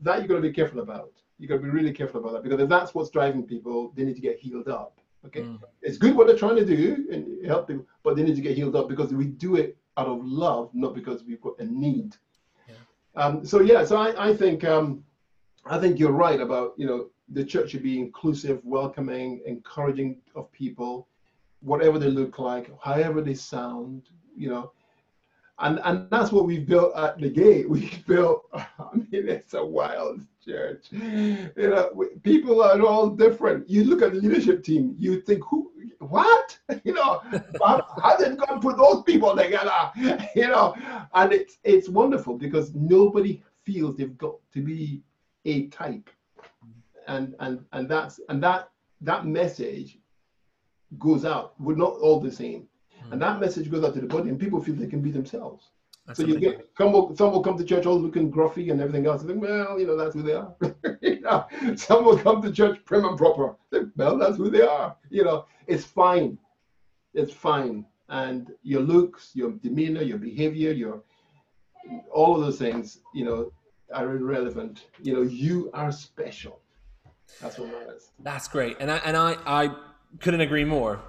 That 0.00 0.20
you've 0.20 0.28
got 0.28 0.36
to 0.36 0.40
be 0.40 0.52
careful 0.52 0.80
about. 0.80 1.12
You've 1.38 1.50
got 1.50 1.56
to 1.56 1.62
be 1.62 1.70
really 1.70 1.92
careful 1.92 2.20
about 2.20 2.32
that 2.32 2.42
because 2.42 2.60
if 2.60 2.68
that's 2.68 2.94
what's 2.94 3.10
driving 3.10 3.44
people, 3.44 3.92
they 3.94 4.04
need 4.04 4.16
to 4.16 4.20
get 4.20 4.38
healed 4.38 4.68
up. 4.68 5.00
Okay, 5.26 5.40
mm. 5.40 5.58
it's 5.82 5.98
good 5.98 6.14
what 6.16 6.26
they're 6.26 6.36
trying 6.36 6.56
to 6.56 6.64
do 6.64 7.06
and 7.10 7.44
help 7.44 7.68
people, 7.68 7.86
but 8.04 8.16
they 8.16 8.22
need 8.22 8.36
to 8.36 8.40
get 8.40 8.56
healed 8.56 8.76
up 8.76 8.88
because 8.88 9.12
we 9.12 9.26
do 9.26 9.56
it 9.56 9.76
out 9.96 10.06
of 10.06 10.24
love, 10.24 10.70
not 10.74 10.94
because 10.94 11.24
we've 11.24 11.40
got 11.40 11.58
a 11.58 11.64
need. 11.64 12.16
Yeah. 12.68 12.74
Um, 13.16 13.44
so 13.44 13.60
yeah, 13.60 13.84
so 13.84 13.96
I, 13.96 14.28
I 14.28 14.36
think 14.36 14.64
um, 14.64 15.04
I 15.66 15.78
think 15.78 15.98
you're 15.98 16.12
right 16.12 16.40
about 16.40 16.74
you 16.76 16.86
know 16.86 17.10
the 17.30 17.44
church 17.44 17.70
should 17.70 17.82
be 17.82 17.98
inclusive, 17.98 18.60
welcoming, 18.64 19.40
encouraging 19.46 20.16
of 20.34 20.50
people, 20.52 21.08
whatever 21.60 21.98
they 21.98 22.08
look 22.08 22.38
like, 22.38 22.70
however 22.82 23.20
they 23.20 23.34
sound, 23.34 24.08
you 24.36 24.48
know. 24.48 24.72
And 25.60 25.80
and 25.84 26.08
that's 26.08 26.30
what 26.30 26.46
we've 26.46 26.66
built 26.66 26.96
at 26.96 27.18
the 27.18 27.28
gate. 27.28 27.68
We've 27.74 28.06
built. 28.06 28.44
I 28.52 28.66
mean, 28.94 29.28
it's 29.28 29.54
a 29.54 29.64
wild 29.64 30.20
church. 30.44 30.86
You 30.92 31.50
know, 31.56 31.90
we, 31.92 32.06
people 32.22 32.62
are 32.62 32.80
all 32.80 33.10
different. 33.10 33.68
You 33.68 33.82
look 33.82 34.00
at 34.02 34.14
the 34.14 34.20
leadership 34.20 34.62
team. 34.62 34.94
You 34.96 35.20
think, 35.20 35.42
who 35.44 35.72
what? 35.98 36.58
You 36.84 36.94
know, 36.94 37.22
how 37.60 38.16
did 38.18 38.38
God 38.38 38.60
put 38.60 38.76
those 38.76 39.02
people 39.02 39.34
together? 39.36 39.90
You 40.34 40.48
know, 40.48 40.74
and 41.14 41.32
it's 41.32 41.58
it's 41.64 41.88
wonderful 41.88 42.38
because 42.38 42.74
nobody 42.74 43.42
feels 43.64 43.96
they've 43.96 44.16
got 44.16 44.36
to 44.52 44.62
be 44.62 45.02
a 45.44 45.66
type, 45.68 46.08
and 47.08 47.34
and 47.40 47.64
and 47.72 47.88
that's 47.88 48.20
and 48.28 48.42
that 48.42 48.70
that 49.00 49.26
message 49.26 49.98
goes 50.98 51.24
out. 51.24 51.54
We're 51.58 51.76
not 51.76 51.94
all 51.94 52.20
the 52.20 52.30
same, 52.30 52.68
mm-hmm. 53.00 53.12
and 53.12 53.22
that 53.22 53.40
message 53.40 53.70
goes 53.70 53.84
out 53.84 53.94
to 53.94 54.00
the 54.00 54.06
body, 54.06 54.28
and 54.28 54.38
people 54.38 54.62
feel 54.62 54.76
they 54.76 54.86
can 54.86 55.02
be 55.02 55.10
themselves. 55.10 55.70
That's 56.06 56.20
so 56.20 56.26
you 56.26 56.38
get 56.38 56.66
some 56.78 56.92
will, 56.92 57.14
some 57.16 57.32
will 57.32 57.42
come 57.42 57.58
to 57.58 57.64
church 57.64 57.84
all 57.84 58.00
looking 58.00 58.30
gruffy 58.30 58.70
and 58.70 58.80
everything 58.80 59.06
else. 59.06 59.20
And 59.20 59.28
think, 59.30 59.42
well, 59.42 59.78
you 59.78 59.86
know, 59.86 59.96
that's 59.96 60.14
who 60.14 60.22
they 60.22 60.32
are. 60.32 60.54
you 61.02 61.20
know, 61.20 61.46
some 61.76 62.06
will 62.06 62.18
come 62.18 62.40
to 62.40 62.50
church 62.50 62.82
prim 62.86 63.04
and 63.04 63.18
proper. 63.18 63.56
Think, 63.70 63.90
well, 63.94 64.16
that's 64.16 64.38
who 64.38 64.48
they 64.48 64.62
are. 64.62 64.96
You 65.10 65.24
know, 65.24 65.44
it's 65.66 65.84
fine. 65.84 66.38
It's 67.12 67.32
fine. 67.32 67.84
And 68.08 68.52
your 68.62 68.80
looks, 68.80 69.32
your 69.34 69.50
demeanor, 69.50 70.00
your 70.00 70.16
behavior, 70.16 70.72
your 70.72 71.02
all 72.10 72.36
of 72.36 72.40
those 72.40 72.58
things, 72.58 73.00
you 73.12 73.26
know, 73.26 73.52
are 73.92 74.16
irrelevant. 74.16 74.86
You 75.02 75.12
know, 75.12 75.22
you 75.22 75.70
are 75.74 75.92
special. 75.92 76.62
That's 77.40 77.58
what 77.58 77.70
matters. 77.70 78.10
That's 78.20 78.48
great. 78.48 78.76
And 78.80 78.90
I 78.90 78.96
and 78.98 79.16
I, 79.16 79.36
I 79.46 79.70
couldn't 80.20 80.40
agree 80.40 80.64
more. 80.64 81.00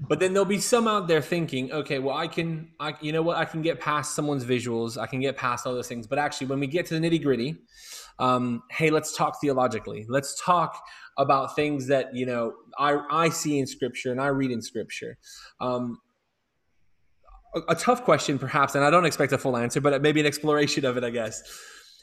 But 0.00 0.18
then 0.18 0.32
there'll 0.32 0.44
be 0.44 0.58
some 0.58 0.88
out 0.88 1.06
there 1.06 1.20
thinking, 1.20 1.70
okay, 1.70 2.00
well, 2.00 2.16
I 2.16 2.26
can, 2.26 2.70
I, 2.80 2.94
you 3.00 3.12
know 3.12 3.22
what, 3.22 3.36
I 3.36 3.44
can 3.44 3.62
get 3.62 3.78
past 3.78 4.16
someone's 4.16 4.44
visuals, 4.44 5.00
I 5.00 5.06
can 5.06 5.20
get 5.20 5.36
past 5.36 5.64
all 5.64 5.74
those 5.74 5.86
things. 5.86 6.08
But 6.08 6.18
actually, 6.18 6.48
when 6.48 6.58
we 6.58 6.66
get 6.66 6.86
to 6.86 6.98
the 6.98 7.00
nitty 7.00 7.22
gritty, 7.22 7.56
um, 8.18 8.62
hey, 8.70 8.90
let's 8.90 9.16
talk 9.16 9.40
theologically. 9.40 10.04
Let's 10.08 10.40
talk 10.40 10.82
about 11.18 11.54
things 11.54 11.86
that 11.88 12.14
you 12.14 12.26
know 12.26 12.54
I 12.78 12.98
I 13.10 13.28
see 13.28 13.58
in 13.58 13.66
Scripture 13.66 14.10
and 14.10 14.20
I 14.20 14.28
read 14.28 14.50
in 14.50 14.62
Scripture. 14.62 15.18
Um, 15.60 16.00
a, 17.54 17.60
a 17.72 17.74
tough 17.74 18.04
question, 18.04 18.38
perhaps, 18.38 18.74
and 18.74 18.84
I 18.84 18.90
don't 18.90 19.04
expect 19.04 19.32
a 19.32 19.38
full 19.38 19.56
answer, 19.56 19.80
but 19.80 20.02
maybe 20.02 20.20
an 20.20 20.26
exploration 20.26 20.84
of 20.84 20.96
it, 20.96 21.04
I 21.04 21.10
guess. 21.10 21.42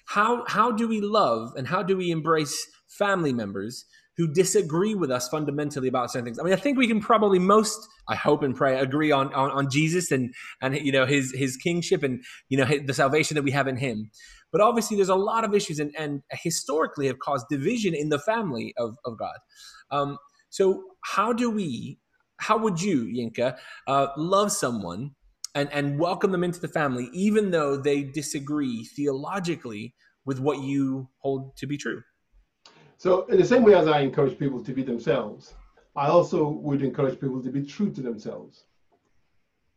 How 0.05 0.45
how 0.47 0.71
do 0.71 0.87
we 0.87 1.01
love 1.01 1.53
and 1.57 1.67
how 1.67 1.83
do 1.83 1.97
we 1.97 2.11
embrace 2.11 2.67
family 2.89 3.33
members 3.33 3.85
who 4.19 4.27
disagree 4.27 4.95
with 4.95 5.09
us 5.09 5.29
fundamentally 5.29 5.87
about 5.87 6.11
certain 6.11 6.25
things. 6.25 6.37
I 6.37 6.43
mean, 6.43 6.51
I 6.51 6.57
think 6.57 6.77
we 6.77 6.87
can 6.87 6.99
probably 6.99 7.39
most, 7.39 7.87
I 8.09 8.15
hope 8.15 8.43
and 8.43 8.53
pray, 8.53 8.77
agree 8.77 9.11
on 9.11 9.33
on, 9.33 9.49
on 9.51 9.69
Jesus 9.69 10.11
and 10.11 10.33
and 10.61 10.75
you 10.75 10.91
know 10.91 11.05
his 11.05 11.33
his 11.33 11.55
kingship 11.55 12.03
and 12.03 12.21
you 12.49 12.57
know 12.57 12.65
his, 12.65 12.81
the 12.85 12.93
salvation 12.93 13.35
that 13.35 13.43
we 13.43 13.51
have 13.51 13.67
in 13.69 13.77
Him. 13.77 14.11
But 14.51 14.59
obviously, 14.59 14.97
there's 14.97 15.07
a 15.07 15.15
lot 15.15 15.45
of 15.45 15.55
issues 15.55 15.79
and 15.79 15.93
and 15.97 16.21
historically 16.31 17.07
have 17.07 17.19
caused 17.19 17.45
division 17.49 17.95
in 17.95 18.09
the 18.09 18.19
family 18.19 18.73
of 18.77 18.97
of 19.05 19.17
God. 19.17 19.37
Um, 19.89 20.17
so 20.49 20.83
how 21.05 21.31
do 21.31 21.49
we? 21.49 21.99
How 22.41 22.57
would 22.57 22.81
you, 22.81 23.05
Yinka, 23.05 23.57
uh, 23.87 24.07
love 24.17 24.51
someone 24.51 25.11
and 25.55 25.71
and 25.71 25.97
welcome 25.97 26.31
them 26.31 26.43
into 26.43 26.59
the 26.59 26.67
family, 26.67 27.09
even 27.13 27.51
though 27.51 27.77
they 27.77 28.03
disagree 28.03 28.83
theologically 28.83 29.93
with 30.25 30.39
what 30.39 30.61
you 30.61 31.09
hold 31.19 31.55
to 31.57 31.67
be 31.67 31.77
true? 31.77 32.01
So 32.99 33.23
in 33.27 33.37
the 33.37 33.45
same 33.45 33.63
way 33.63 33.75
as 33.75 33.87
I 33.87 34.01
encourage 34.01 34.37
people 34.37 34.61
to 34.61 34.73
be 34.73 34.83
themselves, 34.83 35.53
I 35.95 36.07
also 36.07 36.49
would 36.49 36.81
encourage 36.81 37.17
people 37.17 37.41
to 37.41 37.49
be 37.49 37.63
true 37.63 37.91
to 37.91 38.01
themselves. 38.01 38.65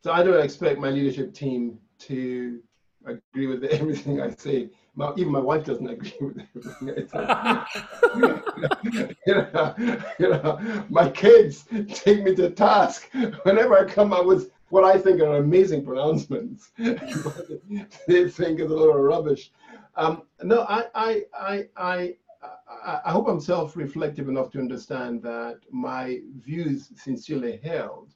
So 0.02 0.10
I 0.10 0.24
don't 0.24 0.44
expect 0.44 0.80
my 0.80 0.90
leadership 0.90 1.32
team 1.32 1.78
to 2.00 2.60
agree 3.06 3.46
with 3.46 3.62
everything 3.70 4.20
I 4.20 4.30
say. 4.30 4.70
My, 4.96 5.12
even 5.16 5.30
my 5.30 5.38
wife 5.38 5.64
doesn't 5.64 5.88
agree 5.88 6.12
with 6.20 6.38
everything 6.56 6.90
I 6.90 7.64
say. 7.76 9.14
you, 9.26 9.34
know, 9.34 9.74
you 10.18 10.28
know, 10.28 10.84
my 10.88 11.08
kids 11.08 11.66
take 11.94 12.24
me 12.24 12.34
to 12.34 12.50
task 12.50 13.08
whenever 13.44 13.78
I 13.78 13.84
come 13.84 14.12
up 14.12 14.26
with 14.26 14.50
what 14.70 14.82
I 14.82 14.98
think 14.98 15.20
are 15.20 15.36
amazing 15.36 15.84
pronouncements. 15.84 16.72
they 16.76 18.28
think 18.28 18.58
is 18.58 18.70
a 18.70 18.74
lot 18.74 18.88
of 18.88 19.00
rubbish. 19.00 19.52
Um, 19.94 20.22
no, 20.42 20.62
I, 20.62 20.86
I, 20.94 21.22
I, 21.38 21.64
I, 21.76 22.14
I 22.42 23.10
hope 23.12 23.28
I'm 23.28 23.40
self-reflective 23.40 24.28
enough 24.28 24.50
to 24.52 24.58
understand 24.58 25.22
that 25.22 25.60
my 25.70 26.20
views 26.38 26.90
sincerely 26.96 27.60
held 27.62 28.14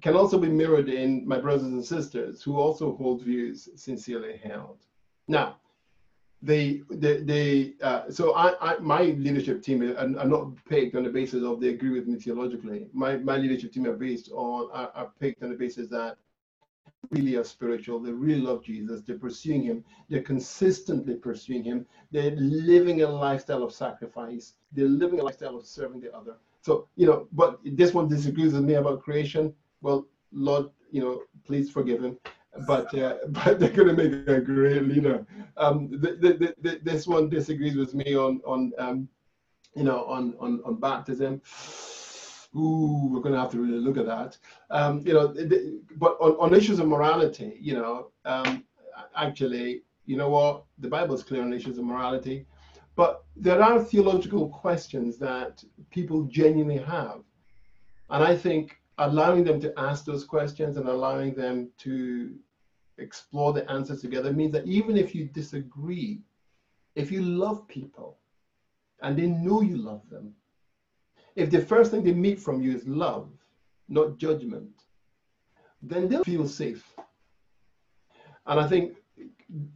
can 0.00 0.16
also 0.16 0.38
be 0.38 0.48
mirrored 0.48 0.88
in 0.88 1.26
my 1.26 1.38
brothers 1.38 1.68
and 1.68 1.84
sisters 1.84 2.42
who 2.42 2.58
also 2.58 2.96
hold 2.96 3.22
views 3.22 3.68
sincerely 3.76 4.36
held. 4.42 4.78
Now, 5.28 5.56
they, 6.42 6.82
they, 6.90 7.22
they 7.22 7.74
uh, 7.82 8.10
so 8.10 8.34
I, 8.34 8.54
I, 8.60 8.78
my 8.78 9.02
leadership 9.02 9.62
team 9.62 9.82
are, 9.82 9.96
are, 9.96 10.26
not 10.26 10.52
picked 10.68 10.94
on 10.94 11.04
the 11.04 11.10
basis 11.10 11.42
of 11.42 11.60
they 11.60 11.68
agree 11.68 11.90
with 11.90 12.06
me 12.06 12.18
theologically. 12.18 12.88
My, 12.92 13.16
my 13.16 13.36
leadership 13.36 13.72
team 13.72 13.86
are 13.86 13.96
based 13.96 14.30
on, 14.32 14.68
are, 14.72 14.90
are 14.94 15.12
picked 15.18 15.42
on 15.42 15.50
the 15.50 15.56
basis 15.56 15.88
that 15.90 16.18
really 17.10 17.36
are 17.36 17.44
spiritual. 17.44 18.00
They 18.00 18.12
really 18.12 18.40
love 18.40 18.64
Jesus. 18.64 19.02
They're 19.02 19.18
pursuing 19.18 19.62
Him. 19.62 19.84
They're 20.08 20.22
consistently 20.22 21.14
pursuing 21.14 21.64
Him. 21.64 21.86
They're 22.10 22.32
living 22.36 23.02
a 23.02 23.08
lifestyle 23.08 23.62
of 23.62 23.72
sacrifice. 23.72 24.54
They're 24.72 24.88
living 24.88 25.20
a 25.20 25.24
lifestyle 25.24 25.56
of 25.56 25.66
serving 25.66 26.00
the 26.00 26.14
other. 26.14 26.36
So, 26.62 26.88
you 26.96 27.06
know, 27.06 27.28
but 27.32 27.60
this 27.64 27.94
one 27.94 28.08
disagrees 28.08 28.52
with 28.52 28.64
me 28.64 28.74
about 28.74 29.02
creation. 29.02 29.54
Well, 29.82 30.06
Lord, 30.32 30.66
you 30.90 31.00
know, 31.00 31.22
please 31.44 31.70
forgive 31.70 32.02
him. 32.02 32.18
But 32.66 32.92
uh, 32.98 33.16
but 33.28 33.60
they're 33.60 33.70
going 33.70 33.94
to 33.94 34.02
make 34.02 34.28
a 34.28 34.40
great 34.40 34.82
leader. 34.84 35.26
Um, 35.56 35.90
the, 35.90 36.16
the, 36.20 36.54
the, 36.62 36.80
this 36.82 37.06
one 37.06 37.28
disagrees 37.28 37.76
with 37.76 37.94
me 37.94 38.16
on 38.16 38.40
on 38.46 38.72
um, 38.78 39.08
you 39.74 39.84
know 39.84 40.04
on 40.06 40.34
on 40.40 40.62
on 40.64 40.80
baptism 40.80 41.42
ooh, 42.56 43.08
we're 43.12 43.20
going 43.20 43.34
to 43.34 43.40
have 43.40 43.50
to 43.52 43.60
really 43.60 43.78
look 43.78 43.98
at 43.98 44.06
that. 44.06 44.38
Um, 44.70 45.02
you 45.06 45.14
know, 45.14 45.34
but 45.96 46.16
on, 46.20 46.32
on 46.38 46.54
issues 46.54 46.78
of 46.78 46.88
morality, 46.88 47.58
you 47.60 47.74
know, 47.74 48.10
um, 48.24 48.64
actually, 49.14 49.82
you 50.06 50.16
know 50.16 50.30
what? 50.30 50.64
The 50.78 50.88
Bible 50.88 51.14
is 51.14 51.22
clear 51.22 51.42
on 51.42 51.52
issues 51.52 51.78
of 51.78 51.84
morality, 51.84 52.46
but 52.94 53.24
there 53.36 53.62
are 53.62 53.82
theological 53.82 54.48
questions 54.48 55.18
that 55.18 55.62
people 55.90 56.22
genuinely 56.24 56.78
have. 56.78 57.20
And 58.10 58.22
I 58.22 58.36
think 58.36 58.78
allowing 58.98 59.44
them 59.44 59.60
to 59.60 59.72
ask 59.78 60.04
those 60.04 60.24
questions 60.24 60.76
and 60.76 60.88
allowing 60.88 61.34
them 61.34 61.70
to 61.78 62.34
explore 62.98 63.52
the 63.52 63.70
answers 63.70 64.00
together 64.00 64.32
means 64.32 64.52
that 64.52 64.66
even 64.66 64.96
if 64.96 65.14
you 65.14 65.26
disagree, 65.26 66.20
if 66.94 67.12
you 67.12 67.20
love 67.20 67.68
people 67.68 68.16
and 69.02 69.18
they 69.18 69.26
know 69.26 69.60
you 69.60 69.76
love 69.76 70.08
them, 70.10 70.32
if 71.36 71.50
the 71.50 71.60
first 71.60 71.90
thing 71.90 72.02
they 72.02 72.12
meet 72.12 72.40
from 72.40 72.62
you 72.62 72.74
is 72.74 72.86
love, 72.88 73.28
not 73.88 74.18
judgment, 74.18 74.70
then 75.82 76.08
they'll 76.08 76.24
feel 76.24 76.48
safe. 76.48 76.94
And 78.46 78.58
I 78.58 78.66
think, 78.66 78.96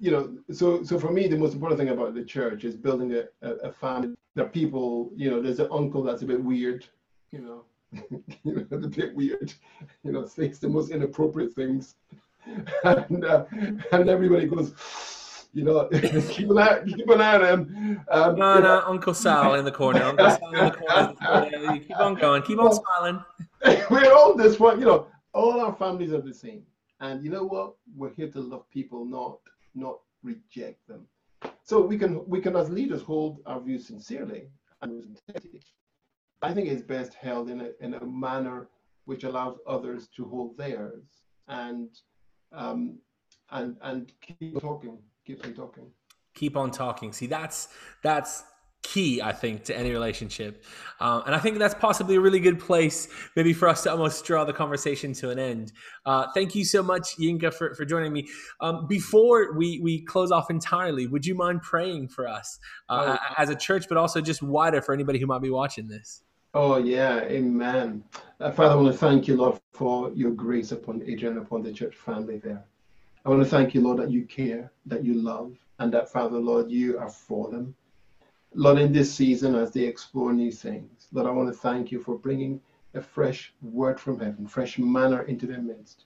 you 0.00 0.10
know, 0.10 0.38
so 0.52 0.82
so 0.82 0.98
for 0.98 1.12
me, 1.12 1.28
the 1.28 1.36
most 1.36 1.54
important 1.54 1.78
thing 1.78 1.90
about 1.90 2.14
the 2.14 2.24
church 2.24 2.64
is 2.64 2.74
building 2.74 3.14
a, 3.14 3.24
a, 3.46 3.54
a 3.68 3.72
family. 3.72 4.14
That 4.36 4.52
people, 4.52 5.10
you 5.16 5.28
know, 5.28 5.42
there's 5.42 5.58
an 5.58 5.68
uncle 5.72 6.04
that's 6.04 6.22
a 6.22 6.26
bit 6.26 6.42
weird, 6.42 6.86
you 7.32 7.40
know, 7.40 7.64
you 8.44 8.54
know, 8.54 8.66
a 8.70 8.88
bit 8.88 9.14
weird, 9.14 9.52
you 10.04 10.12
know, 10.12 10.24
says 10.24 10.60
the 10.60 10.68
most 10.68 10.90
inappropriate 10.90 11.52
things, 11.52 11.96
and 12.84 13.24
uh, 13.24 13.44
and 13.92 14.08
everybody 14.08 14.46
goes 14.46 14.72
you 15.52 15.64
know, 15.64 15.88
keep 16.28 16.50
an 16.50 16.58
eye, 16.58 16.82
keep 16.86 17.08
an 17.08 17.20
eye 17.20 17.34
on 17.34 17.44
him. 17.44 18.00
Um, 18.10 18.36
no, 18.36 18.60
no, 18.60 18.82
Uncle 18.86 19.14
Sal 19.14 19.54
in 19.54 19.64
the 19.64 19.72
corner. 19.72 20.02
Uncle 20.02 20.30
Sal 20.30 20.54
in 20.54 20.64
the 20.64 20.70
corner. 20.70 21.78
keep 21.86 21.98
on 21.98 22.14
going. 22.14 22.42
Keep 22.42 22.58
on 22.58 22.72
smiling. 22.72 23.24
We're 23.90 24.12
all 24.12 24.34
this 24.34 24.60
one. 24.60 24.78
You 24.78 24.86
know, 24.86 25.06
all 25.34 25.60
our 25.60 25.74
families 25.74 26.12
are 26.12 26.20
the 26.20 26.34
same. 26.34 26.62
And 27.00 27.24
you 27.24 27.30
know 27.30 27.44
what? 27.44 27.74
We're 27.96 28.14
here 28.14 28.28
to 28.28 28.40
love 28.40 28.68
people, 28.70 29.04
not 29.04 29.38
not 29.74 29.98
reject 30.22 30.86
them. 30.86 31.06
So 31.64 31.80
we 31.80 31.98
can 31.98 32.26
we 32.28 32.40
can 32.40 32.56
as 32.56 32.70
leaders 32.70 33.02
hold 33.02 33.40
our 33.46 33.60
views 33.60 33.86
sincerely 33.86 34.44
and. 34.82 35.18
I 36.42 36.54
think 36.54 36.68
it's 36.68 36.82
best 36.82 37.12
held 37.14 37.50
in 37.50 37.60
a 37.60 37.68
in 37.80 37.94
a 37.94 38.04
manner 38.04 38.68
which 39.04 39.24
allows 39.24 39.58
others 39.66 40.08
to 40.16 40.24
hold 40.24 40.56
theirs 40.56 41.04
and 41.48 41.90
um, 42.52 42.98
and 43.50 43.76
and 43.82 44.12
keep 44.20 44.60
talking, 44.60 44.98
keep 45.26 45.44
on 45.44 45.54
talking. 45.54 45.87
Keep 46.35 46.56
on 46.56 46.70
talking. 46.70 47.12
See, 47.12 47.26
that's 47.26 47.68
that's 48.02 48.44
key, 48.83 49.20
I 49.20 49.33
think, 49.33 49.64
to 49.64 49.76
any 49.76 49.90
relationship. 49.90 50.64
Um, 51.00 51.22
and 51.26 51.35
I 51.35 51.38
think 51.38 51.59
that's 51.59 51.74
possibly 51.74 52.16
a 52.16 52.20
really 52.20 52.40
good 52.40 52.59
place, 52.59 53.09
maybe 53.37 53.52
for 53.52 53.68
us 53.68 53.83
to 53.83 53.90
almost 53.90 54.24
draw 54.24 54.44
the 54.44 54.52
conversation 54.52 55.12
to 55.14 55.30
an 55.30 55.38
end. 55.38 55.72
Uh, 56.06 56.26
thank 56.35 56.54
you 56.54 56.64
so 56.64 56.83
much, 56.83 57.16
Yinka, 57.16 57.52
for, 57.52 57.74
for 57.74 57.85
joining 57.85 58.12
me. 58.12 58.28
Um, 58.61 58.87
before 58.87 59.52
we, 59.52 59.80
we 59.80 60.00
close 60.02 60.30
off 60.30 60.50
entirely, 60.50 61.06
would 61.06 61.26
you 61.26 61.35
mind 61.35 61.62
praying 61.62 62.09
for 62.09 62.26
us 62.26 62.59
uh, 62.88 63.18
oh. 63.18 63.35
as 63.37 63.50
a 63.50 63.54
church, 63.54 63.87
but 63.88 63.98
also 63.98 64.20
just 64.20 64.42
wider 64.42 64.80
for 64.80 64.94
anybody 64.94 65.18
who 65.18 65.26
might 65.26 65.42
be 65.42 65.50
watching 65.50 65.87
this? 65.87 66.22
Oh, 66.52 66.78
yeah, 66.78 67.20
amen. 67.20 68.02
Uh, 68.40 68.50
Father, 68.50 68.72
I 68.72 68.74
want 68.76 68.92
to 68.92 68.98
thank 68.98 69.28
you, 69.28 69.37
Lord, 69.37 69.61
for 69.72 70.11
your 70.14 70.33
grace 70.33 70.72
upon 70.72 71.02
Adrian, 71.06 71.38
upon 71.38 71.62
the 71.62 71.72
church 71.72 71.94
family 71.94 72.38
there. 72.38 72.64
I 73.24 73.28
want 73.28 73.42
to 73.42 73.48
thank 73.48 73.74
you, 73.74 73.83
Lord, 73.83 73.98
that 73.98 74.11
you 74.11 74.24
care, 74.24 74.72
that 74.87 75.04
you 75.04 75.14
love, 75.14 75.56
and 75.78 75.92
that, 75.92 76.11
Father, 76.11 76.38
Lord, 76.38 76.70
you 76.70 76.98
are 76.98 77.11
for 77.11 77.50
them. 77.50 77.74
Lord, 78.54 78.78
in 78.78 78.92
this 78.92 79.14
season, 79.14 79.54
as 79.54 79.72
they 79.72 79.85
explore 79.85 80.33
new 80.33 80.50
things, 80.50 81.09
Lord, 81.12 81.26
I 81.26 81.30
want 81.30 81.48
to 81.48 81.59
thank 81.59 81.92
you 81.92 82.00
for 82.00 82.16
bringing 82.16 82.61
a 82.94 83.00
fresh 83.00 83.52
word 83.62 84.00
from 84.00 84.18
heaven, 84.18 84.46
fresh 84.46 84.78
manna 84.78 85.22
into 85.22 85.46
their 85.46 85.61
midst. 85.61 86.04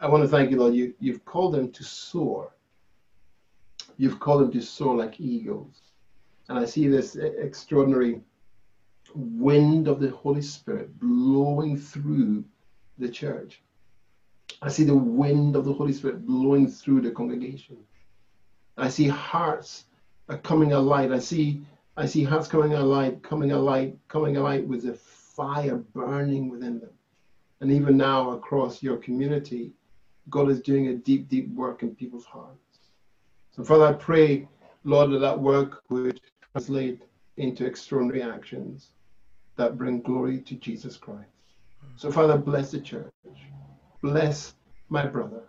I, 0.00 0.08
want 0.08 0.22
to 0.22 0.28
thank 0.28 0.50
you, 0.50 0.58
Lord. 0.58 0.74
You, 0.74 0.94
you've 0.98 1.24
called 1.24 1.54
them 1.54 1.70
to 1.72 1.84
soar. 1.84 2.52
You've 3.96 4.20
called 4.20 4.42
them 4.42 4.52
to 4.52 4.60
soar 4.60 4.96
like 4.96 5.20
eagles. 5.20 5.80
And 6.48 6.58
I 6.58 6.64
see 6.64 6.88
this 6.88 7.16
eh, 7.16 7.30
extraordinary 7.38 8.20
wind 9.14 9.88
of 9.88 10.00
the 10.00 10.10
Holy 10.10 10.42
Spirit 10.42 10.98
blowing 10.98 11.76
through 11.76 12.44
the 12.98 13.08
church. 13.08 13.62
I 14.62 14.68
see 14.68 14.84
the 14.84 14.94
wind 14.94 15.56
of 15.56 15.64
the 15.64 15.72
Holy 15.72 15.92
Spirit 15.92 16.26
blowing 16.26 16.68
through 16.68 17.00
the 17.00 17.10
congregation. 17.10 17.78
I 18.76 18.88
see 18.88 19.08
hearts 19.08 19.86
are 20.28 20.38
coming 20.38 20.72
alight. 20.72 21.12
I 21.12 21.18
see 21.18 21.62
I 21.96 22.06
see 22.06 22.24
hearts 22.24 22.48
coming 22.48 22.74
alight, 22.74 23.22
coming 23.22 23.52
alight, 23.52 23.96
coming 24.08 24.36
alight 24.36 24.66
with 24.66 24.84
a 24.86 24.94
fire 24.94 25.76
burning 25.76 26.48
within 26.48 26.78
them. 26.80 26.90
And 27.60 27.70
even 27.70 27.96
now 27.96 28.30
across 28.30 28.82
your 28.82 28.96
community, 28.96 29.72
God 30.30 30.48
is 30.48 30.60
doing 30.60 30.88
a 30.88 30.94
deep, 30.94 31.28
deep 31.28 31.48
work 31.50 31.82
in 31.82 31.94
people's 31.94 32.24
hearts. 32.24 32.78
So 33.50 33.64
Father, 33.64 33.86
I 33.86 33.92
pray, 33.92 34.48
Lord, 34.84 35.10
that 35.10 35.18
that 35.18 35.38
work 35.38 35.82
would 35.90 36.20
translate 36.52 37.02
into 37.36 37.66
extraordinary 37.66 38.22
actions 38.22 38.92
that 39.56 39.76
bring 39.76 40.00
glory 40.00 40.40
to 40.40 40.54
Jesus 40.54 40.96
Christ. 40.96 41.28
So 41.96 42.10
Father, 42.10 42.38
bless 42.38 42.70
the 42.70 42.80
church. 42.80 43.12
Bless 44.02 44.54
my 44.88 45.06
brother. 45.06 45.42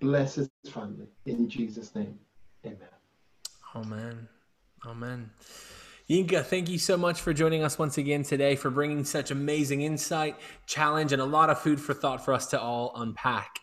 Bless 0.00 0.36
his 0.36 0.48
family. 0.70 1.06
In 1.26 1.48
Jesus' 1.48 1.94
name, 1.94 2.18
amen. 2.64 2.78
Amen. 3.76 4.28
Amen. 4.86 5.30
Yinka, 6.08 6.44
thank 6.44 6.68
you 6.68 6.78
so 6.78 6.96
much 6.96 7.20
for 7.20 7.32
joining 7.32 7.62
us 7.62 7.78
once 7.78 7.96
again 7.96 8.24
today, 8.24 8.56
for 8.56 8.68
bringing 8.68 9.04
such 9.04 9.30
amazing 9.30 9.82
insight, 9.82 10.36
challenge, 10.66 11.12
and 11.12 11.22
a 11.22 11.24
lot 11.24 11.50
of 11.50 11.60
food 11.60 11.80
for 11.80 11.94
thought 11.94 12.24
for 12.24 12.34
us 12.34 12.46
to 12.46 12.60
all 12.60 12.92
unpack. 12.96 13.59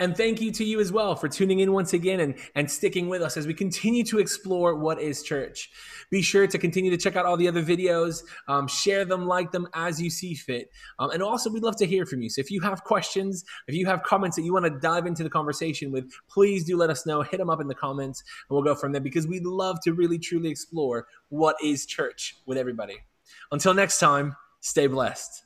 And 0.00 0.16
thank 0.16 0.40
you 0.40 0.50
to 0.52 0.64
you 0.64 0.80
as 0.80 0.90
well 0.90 1.14
for 1.14 1.28
tuning 1.28 1.60
in 1.60 1.72
once 1.72 1.92
again 1.92 2.20
and, 2.20 2.34
and 2.54 2.68
sticking 2.68 3.08
with 3.08 3.22
us 3.22 3.36
as 3.36 3.46
we 3.46 3.54
continue 3.54 4.02
to 4.04 4.18
explore 4.18 4.74
what 4.74 5.00
is 5.00 5.22
church. 5.22 5.70
Be 6.10 6.22
sure 6.22 6.46
to 6.46 6.58
continue 6.58 6.90
to 6.90 6.96
check 6.96 7.14
out 7.14 7.24
all 7.24 7.36
the 7.36 7.46
other 7.46 7.62
videos, 7.62 8.24
um, 8.48 8.66
share 8.66 9.04
them, 9.04 9.26
like 9.26 9.52
them 9.52 9.68
as 9.74 10.00
you 10.00 10.10
see 10.10 10.34
fit. 10.34 10.70
Um, 10.98 11.10
and 11.12 11.22
also, 11.22 11.50
we'd 11.50 11.62
love 11.62 11.76
to 11.76 11.86
hear 11.86 12.04
from 12.04 12.20
you. 12.20 12.30
So 12.30 12.40
if 12.40 12.50
you 12.50 12.60
have 12.62 12.82
questions, 12.84 13.44
if 13.68 13.74
you 13.74 13.86
have 13.86 14.02
comments 14.02 14.36
that 14.36 14.42
you 14.42 14.52
want 14.52 14.64
to 14.64 14.78
dive 14.80 15.06
into 15.06 15.22
the 15.22 15.30
conversation 15.30 15.92
with, 15.92 16.10
please 16.28 16.64
do 16.64 16.76
let 16.76 16.90
us 16.90 17.06
know. 17.06 17.22
Hit 17.22 17.38
them 17.38 17.50
up 17.50 17.60
in 17.60 17.68
the 17.68 17.74
comments 17.74 18.22
and 18.48 18.54
we'll 18.54 18.64
go 18.64 18.74
from 18.74 18.92
there 18.92 19.00
because 19.00 19.26
we'd 19.26 19.44
love 19.44 19.80
to 19.82 19.92
really, 19.92 20.18
truly 20.18 20.50
explore 20.50 21.06
what 21.28 21.56
is 21.62 21.86
church 21.86 22.36
with 22.46 22.58
everybody. 22.58 22.98
Until 23.52 23.74
next 23.74 23.98
time, 23.98 24.36
stay 24.60 24.86
blessed. 24.86 25.44